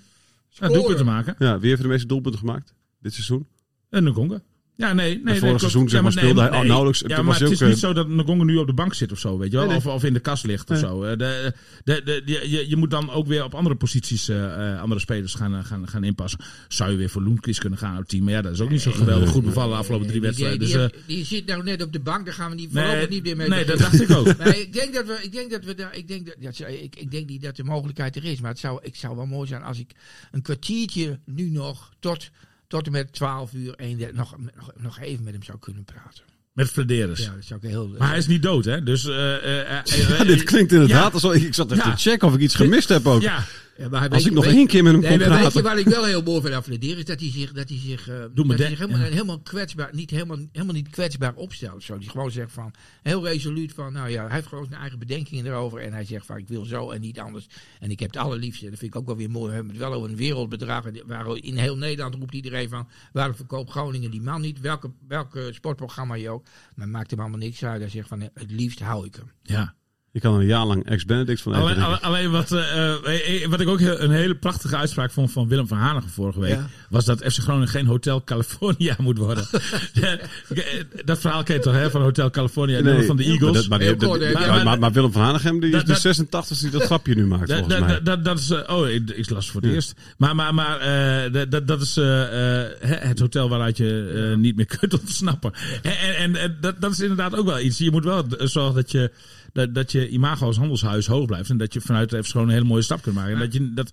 [0.59, 1.35] Nou, doelpunten maken.
[1.39, 3.47] Ja, wie heeft de meeste doelpunten gemaakt dit seizoen?
[3.89, 4.41] En Ngonga.
[4.75, 5.15] Ja, nee, nee.
[5.15, 5.59] nee, vorig klopt.
[5.59, 6.67] seizoen, zeg Ja, maar, speelde hij nee.
[6.67, 6.99] nauwelijks.
[6.99, 8.93] Ja, maar was hij het is niet eh, zo dat Ngonga nu op de bank
[8.93, 9.65] zit of zo, weet je wel.
[9.67, 9.85] Nee, nee.
[9.87, 10.89] Of, of in de kast ligt of Nee.
[10.89, 11.03] zo.
[11.03, 11.53] Eh, De,
[11.83, 15.33] de, de, je- je, moet dan ook weer op andere posities eh, eh, andere spelers
[15.33, 16.39] gaan, gaan, gaan inpassen.
[16.67, 18.23] Zou je weer voor Loenkies kunnen gaan op het team.
[18.23, 20.59] Maar ja, dat is ook niet zo geweldig goed bevallen de afgelopen drie wedstrijden.
[20.59, 22.69] die, Dus, die, eh, die zit nou net op de bank, daar gaan we niet
[22.71, 24.25] voorlopig nee, niet meer mee nee, dat dacht ik ook.
[24.37, 26.95] Maar ik denk dat we, ik denk dat we daar, ik denk dat, zou- ik,
[26.95, 28.41] ik denk niet dat de mogelijkheid er is.
[28.41, 29.91] Maar het zou, ik zou wel mooi zijn als ik
[30.31, 32.29] een kwartiertje nu nog tot,
[32.71, 36.23] tot en met 12 uur, 1, nog, nog, nog even met hem zou kunnen praten.
[36.53, 37.19] Met Flederis.
[37.19, 37.87] Ja, dat zou ik heel.
[37.97, 38.83] Maar hij is niet dood, hè?
[38.83, 41.13] Dus, eh, eh, eh, Ja, dit klinkt inderdaad Ja.
[41.13, 41.33] alsof...
[41.33, 41.95] Ik zat even Ja.
[41.95, 43.21] te checken of ik iets gemist heb ook.
[43.21, 43.43] Ja,
[43.89, 45.63] maar Als ik nog één keer met hem Nee, kon maar weet je praten.
[45.63, 48.15] waar ik wel heel mooi van afledeer is dat hij zich, dat hij zich, eh,
[48.33, 49.11] dat hij zich helemaal, ja.
[49.11, 51.83] helemaal kwetsbaar, niet helemaal, helemaal niet kwetsbaar opstelt.
[51.83, 51.97] Zo.
[51.97, 55.45] Die gewoon zegt van, heel resoluut van, nou ja, hij heeft gewoon zijn eigen bedenkingen
[55.45, 55.79] erover.
[55.79, 57.47] En hij zegt van, ik wil zo en niet anders.
[57.79, 59.47] En ik heb het allerliefste, dat vind ik ook wel weer mooi.
[59.47, 60.83] We hebben het wel over een wereldbedrag.
[61.05, 64.59] Waar in heel Nederland roept iedereen van, waarom verkoopt Groningen die man niet?
[64.59, 66.45] Welke, welke sportprogramma je ook.
[66.75, 67.81] Maar maakt hem allemaal niks uit.
[67.81, 69.31] Hij zegt van, het liefst hou ik hem.
[69.41, 69.75] ja.
[70.13, 71.83] Je kan er een jaar lang ex-Benedict van Alleen, eten.
[71.85, 75.47] alleen, alleen wat, eh, eh, eh, wat ik ook een hele prachtige uitspraak vond van
[75.47, 76.53] Willem van Hanegem vorige week.
[76.53, 76.67] Ja.
[76.89, 79.45] Was dat FC Groningen geen Hotel California moet worden.
[81.05, 81.89] Dat verhaal ken je toch, hè?
[81.91, 83.53] Van Hotel California, Nee, van de maar Eagles.
[83.55, 86.57] dat- maar, die- Maar- maar, maar- maar Willem van Hanegem die is de dat- 86
[86.59, 87.95] die dat grapje nu maakt, Dat, volgens dat, mij.
[87.95, 89.75] dat, dat, dat is, oh, ik, ik las het voor het Ja.
[89.75, 89.93] eerst.
[90.17, 94.55] Maar, maar, maar eh, dat- dat, dat is eh, eh, het hotel waaruit je niet
[94.55, 95.51] meer kunt ontsnappen.
[95.81, 97.77] En, en, en, en dat, dat is inderdaad ook wel iets.
[97.77, 99.11] Je moet wel zorgen dat je,
[99.53, 101.49] dat, dat je imago als handelshuis hoog blijft.
[101.49, 103.33] En dat je vanuit de FC gewoon een hele mooie stap kunt maken.
[103.33, 103.91] En dat je dat,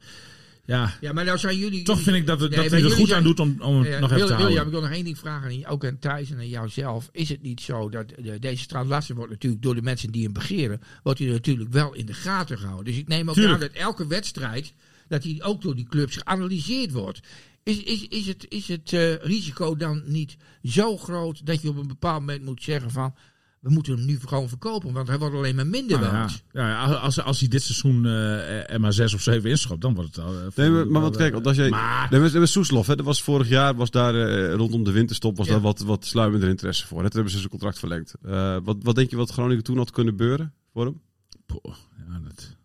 [0.64, 1.82] ja, Ja, maar nou zijn jullie...
[1.82, 3.88] toch vind ik dat, het, Nee, dat hij er goed aan doet om, om het
[3.88, 4.64] Ja, nog even Wil- te William, houden.
[4.64, 7.08] ik wil nog één ding vragen, aan ook aan Thijs en aan jou zelf.
[7.12, 10.32] Is het niet zo dat de, deze strandlasser wordt natuurlijk door de mensen die hem
[10.32, 12.84] begeren, wordt hij natuurlijk wel in de gaten gehouden.
[12.84, 14.74] Dus ik neem ook aan dat elke wedstrijd
[15.08, 17.20] dat die ook door die clubs geanalyseerd wordt.
[17.62, 21.76] Is, is, is het, is het eh, risico dan niet zo groot dat je op
[21.76, 23.14] een bepaald moment moet zeggen van...
[23.60, 26.42] We moeten hem nu gewoon verkopen, want hij wordt alleen maar minder Nou ja, waard.
[26.52, 29.94] ja, ja, als, als hij dit seizoen eh, er maar zes of zeven inschopt, dan
[29.94, 30.32] wordt het al.
[30.34, 31.68] eh, Nee, maar, wel, maar wat kijk, als jij...
[31.68, 34.90] Maar, Nee, met, met Soeslof, hè, dat was vorig jaar, was daar eh, rondom de
[34.92, 35.52] winterstop, was Ja.
[35.52, 36.96] daar wat, wat sluimender interesse voor.
[36.98, 37.04] Hè.
[37.04, 38.14] Toen hebben ze zijn contract verlengd.
[38.22, 41.00] Eh, wat, wat denk je wat Groningen toen had kunnen beuren voor hem?
[41.46, 41.74] poh,
[42.08, 42.56] ja, dat.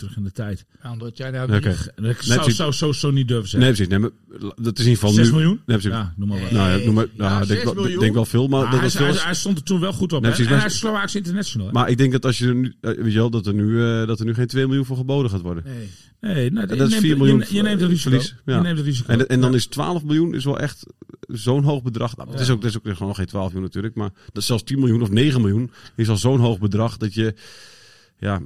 [0.00, 0.64] Terug in de tijd.
[1.14, 1.76] Tijd nou, Oké.
[2.08, 3.88] Ik zou, zou zo, zo niet durven Nee, zeggen.
[3.88, 3.88] precies.
[3.88, 3.98] Nee,
[4.48, 5.32] maar dat is in ieder geval 6 nu...
[5.32, 5.60] miljoen?
[5.66, 5.90] Nee, precies.
[5.98, 6.50] Ja, noem maar wat.
[6.50, 8.70] Nou ja, noem maar, Ja, nou, ik denk, zes wel, denk wel veel, maar Maar
[8.70, 9.06] dat hij, was veel...
[9.06, 10.20] hij, hij stond er toen wel goed op.
[10.22, 10.36] Nee, hè?
[10.36, 11.66] precies, en maar- hij is Slovaaks international.
[11.66, 11.72] hè?
[11.72, 13.82] Maar ik denk dat als je er nu, eh, weet je wel, dat er nu,
[13.82, 15.64] eh, dat er nu geen 2 miljoen voor geboden gaat worden.
[15.64, 15.88] Nee.
[16.34, 18.10] nee, nou, dat je is neemt- 4 miljoen Je, je neemt het risico.
[18.10, 18.56] verlies, ja.
[18.56, 19.12] Je neemt het risico.
[19.12, 19.56] En, en dan Ja.
[19.56, 20.86] is 12 miljoen is wel echt
[21.28, 22.16] zo'n hoog bedrag.
[22.16, 23.94] Nou, het, is ook, het is ook gewoon nog geen 12 miljoen natuurlijk.
[23.94, 27.14] Maar dat is zelfs 10 miljoen of 9 miljoen is al zo'n hoog bedrag dat
[27.14, 27.34] je...
[28.18, 28.40] Ja,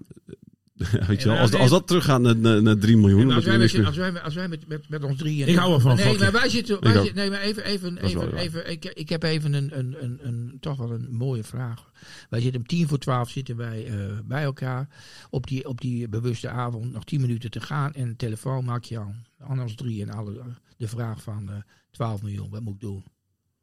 [1.09, 3.21] weet je wel, als, als dat teruggaat naar, naar, naar 3 miljoen...
[3.21, 5.49] En dan als wij, met, als wij, als wij met, met, met ons drieën...
[5.49, 6.81] Ik hou wel van een Nee, maar wij zitten...
[6.81, 7.65] Wij zitten nee, maar even...
[7.65, 11.45] even, even, even ik, ik heb even een, een, een, een, toch wel een mooie
[11.45, 11.91] vraag.
[12.31, 14.89] Wij zitten om tien voor twaalf zitten wij eh, bij elkaar.
[15.31, 17.93] Op die, op die bewuste avond nog tien minuten te gaan.
[17.93, 19.25] En de telefoon maak je aan.
[19.39, 20.41] Anders drie en alle,
[20.77, 21.57] de vraag van eh
[21.91, 22.51] 12 miljoen.
[22.51, 23.05] Wat moet ik doen?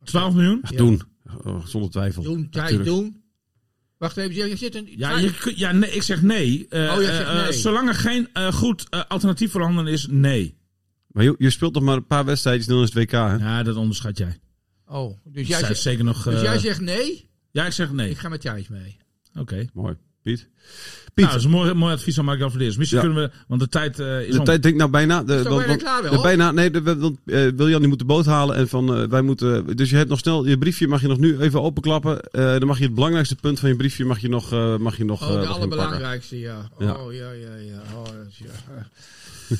[0.04, 0.60] 12 miljoen?
[0.70, 1.02] Ja, Doen,
[1.44, 2.24] Oh, zonder twijfel.
[2.24, 3.24] Doen, tijd doen.
[4.02, 4.90] Wacht even, je zit een...
[4.96, 6.66] Ja, je, kun- ja nee, ik zeg nee.
[6.70, 7.54] Eh, Oh, zegt eh, eh, nee.
[7.54, 10.58] zolang er geen eh, goed alternatief voorhanden is, nee.
[11.08, 13.12] Maar je, je speelt nog maar een paar wedstrijdjes, dan is het WK.
[13.12, 13.36] Hè?
[13.36, 14.40] Ja, dat onderschat jij.
[14.86, 16.24] Oh, dus jij, zegt, zeker nog...
[16.24, 17.30] dus jij zegt nee?
[17.52, 18.10] Ja, ik zeg nee.
[18.10, 18.98] Ik ga met Thijs mee.
[19.40, 19.68] Oké.
[19.74, 19.96] Mooi.
[20.24, 20.48] Piet?
[21.16, 22.78] Nou, dat is een mooi, mooi advies aan Mark Alverdeers.
[22.78, 23.06] Misschien Ja.
[23.06, 23.36] kunnen we...
[23.48, 24.46] Want de tijd eh, is De om.
[24.46, 25.24] tijd denk ik nou bijna.
[25.24, 26.12] De, Is toch want- bijna klaar wel?
[26.12, 29.08] de bijna, nee, de, want, eh, Wiljan die moet de boot halen en van eh,
[29.08, 29.76] wij moeten.
[29.76, 32.22] Dus je hebt nog snel je briefje mag je nog nu even openklappen.
[32.22, 34.98] Eh, dan mag je het belangrijkste punt van je briefje mag je nog, eh, mag
[34.98, 35.22] je nog.
[35.30, 36.70] Oh, eh, de allerbelangrijkste, ja.
[36.80, 37.82] Oh, ja, ja, ja.
[37.96, 38.88] Oh, dat ja.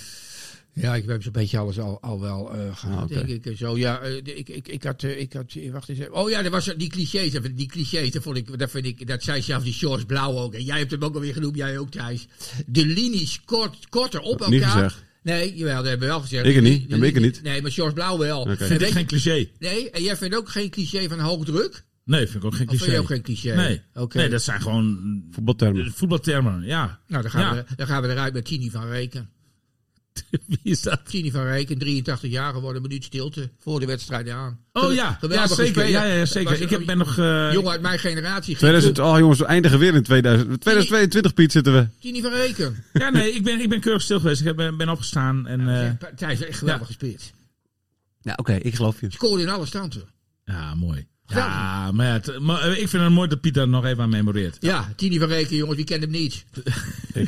[0.74, 3.58] Ja, ik heb zo'n beetje alles al, al wel eh gehad, Ah, denk ik.
[3.58, 6.14] Zo, ja, eh, ik, ik, ik had, eh, ik had, wacht eens even.
[6.14, 9.08] Oh ja, dat was die clichés, dat- die clichés, dat vond ik, dat vind ik,
[9.08, 10.54] dat zei zelfs die George Blauw ook.
[10.54, 12.28] En jij hebt hem ook alweer genoemd, jij ook Thijs.
[12.68, 14.50] De linies kort, korter op elkaar.
[14.50, 15.04] Niet gezegd.
[15.24, 16.46] Nee, jawel, dat hebben we wel gezegd.
[16.46, 17.44] Ik er niet, dat ik er niet.
[17.44, 18.48] Nee, maar George Blauw wel.
[18.50, 19.48] En Vind ik geen cliché.
[19.60, 21.84] Nee, en jij vindt ook geen cliché van hoog druk?
[22.06, 22.96] Nee, vind ik ook geen Of vind cliché.
[22.96, 23.56] je ook geen cliché?
[23.56, 23.82] Nee.
[23.94, 24.18] Oké.
[24.18, 25.00] nee, dat zijn gewoon
[25.32, 25.92] Voetbaltermen.
[25.92, 26.64] voetbaltermen.
[26.64, 27.00] Ja.
[27.08, 27.64] Nou, dan gaan, Ja.
[27.68, 29.30] we, dan gaan we eruit met Tini van Reken.
[30.48, 31.00] Wie is dat?
[31.10, 34.60] Tini van Reken, 83 jaar geworden, minuut stilte voor de wedstrijd aan.
[34.74, 35.88] Oh ja, ja zeker.
[35.88, 36.62] Ja, ja, ja, zeker.
[36.62, 37.18] Ik heb, ben nog...
[37.18, 38.46] eh, Jongen uit mijn generatie.
[38.46, 39.08] ging 2000, goed.
[39.08, 41.88] oh jongens, we eindigen weer in 2000, 2022 Piet zitten we.
[42.00, 42.84] Tini van Reken.
[42.94, 44.46] Ja, nee, ik ben, ik ben keurig stil geweest.
[44.46, 45.60] Ik ben, ben opgestaan en...
[46.00, 46.94] eh, Thijs heeft echt geweldig ja.
[46.94, 47.32] gespeeld.
[48.22, 49.12] Ja, oké, ik geloof je.
[49.12, 50.04] Scoorde in alle standen.
[50.46, 51.08] ja, mooi.
[51.26, 54.04] Ja, maar, ja, het- maar, eh, ik vind het mooi dat Pieter er nog even
[54.04, 54.58] aan memoreert.
[54.60, 56.46] Ja, Tini van Reken, jongens, wie kent hem niet?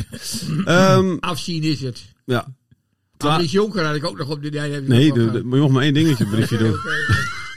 [0.66, 2.04] Ehm, Afzien is het.
[2.26, 2.48] ja.
[3.24, 3.34] Klaar.
[3.34, 4.50] Andries Jonker had ik ook nog op de...
[4.50, 6.76] Nee, Nee, de, de, maar je mag maar één dingetje briefje doen.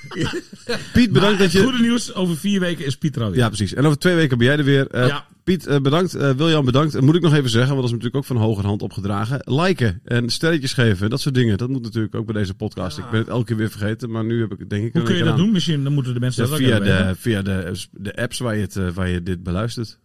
[0.92, 1.62] Piet, bedankt dat Het je...
[1.62, 3.38] goede nieuws, over vier weken is Pieter alweer.
[3.38, 3.74] Ja, precies.
[3.74, 4.86] En over twee weken ben jij er weer.
[4.86, 5.26] Eh, Ja.
[5.44, 6.14] Piet, eh, bedankt.
[6.14, 6.94] Eh, Wiljan, bedankt.
[6.94, 9.40] En moet ik nog even zeggen, want dat is natuurlijk ook van hogerhand opgedragen.
[9.44, 11.58] Liken en sterretjes geven, dat soort dingen.
[11.58, 12.98] Dat moet natuurlijk ook bij deze podcast.
[12.98, 15.00] Ik ben het elke keer weer vergeten, maar nu heb ik het denk ik Hoe
[15.00, 15.52] er kun je dat doen?
[15.52, 16.50] Misschien dan moeten de mensen aan.
[16.50, 17.06] dat ook via weten.
[17.06, 19.98] de, via de, de apps waar je, het, waar je dit beluistert.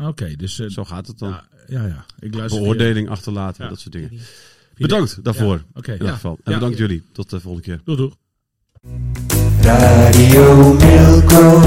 [0.00, 0.54] Oké, dus...
[0.56, 1.28] Zo gaat het dan.
[1.28, 2.04] ja, ja, ja.
[2.18, 3.68] Ik luister Beoordeling achterlaten, Ja.
[3.70, 4.10] dat soort dingen.
[4.76, 5.56] Bedankt daarvoor.
[5.56, 6.38] Ja, Oké, In ieder geval.
[6.44, 6.58] En Ja.
[6.58, 7.02] bedankt jullie.
[7.12, 7.80] Tot de volgende keer.
[7.84, 8.12] doei doei.
[9.62, 11.60] Radio Milko.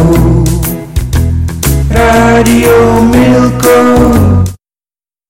[1.90, 4.37] Radio Milko.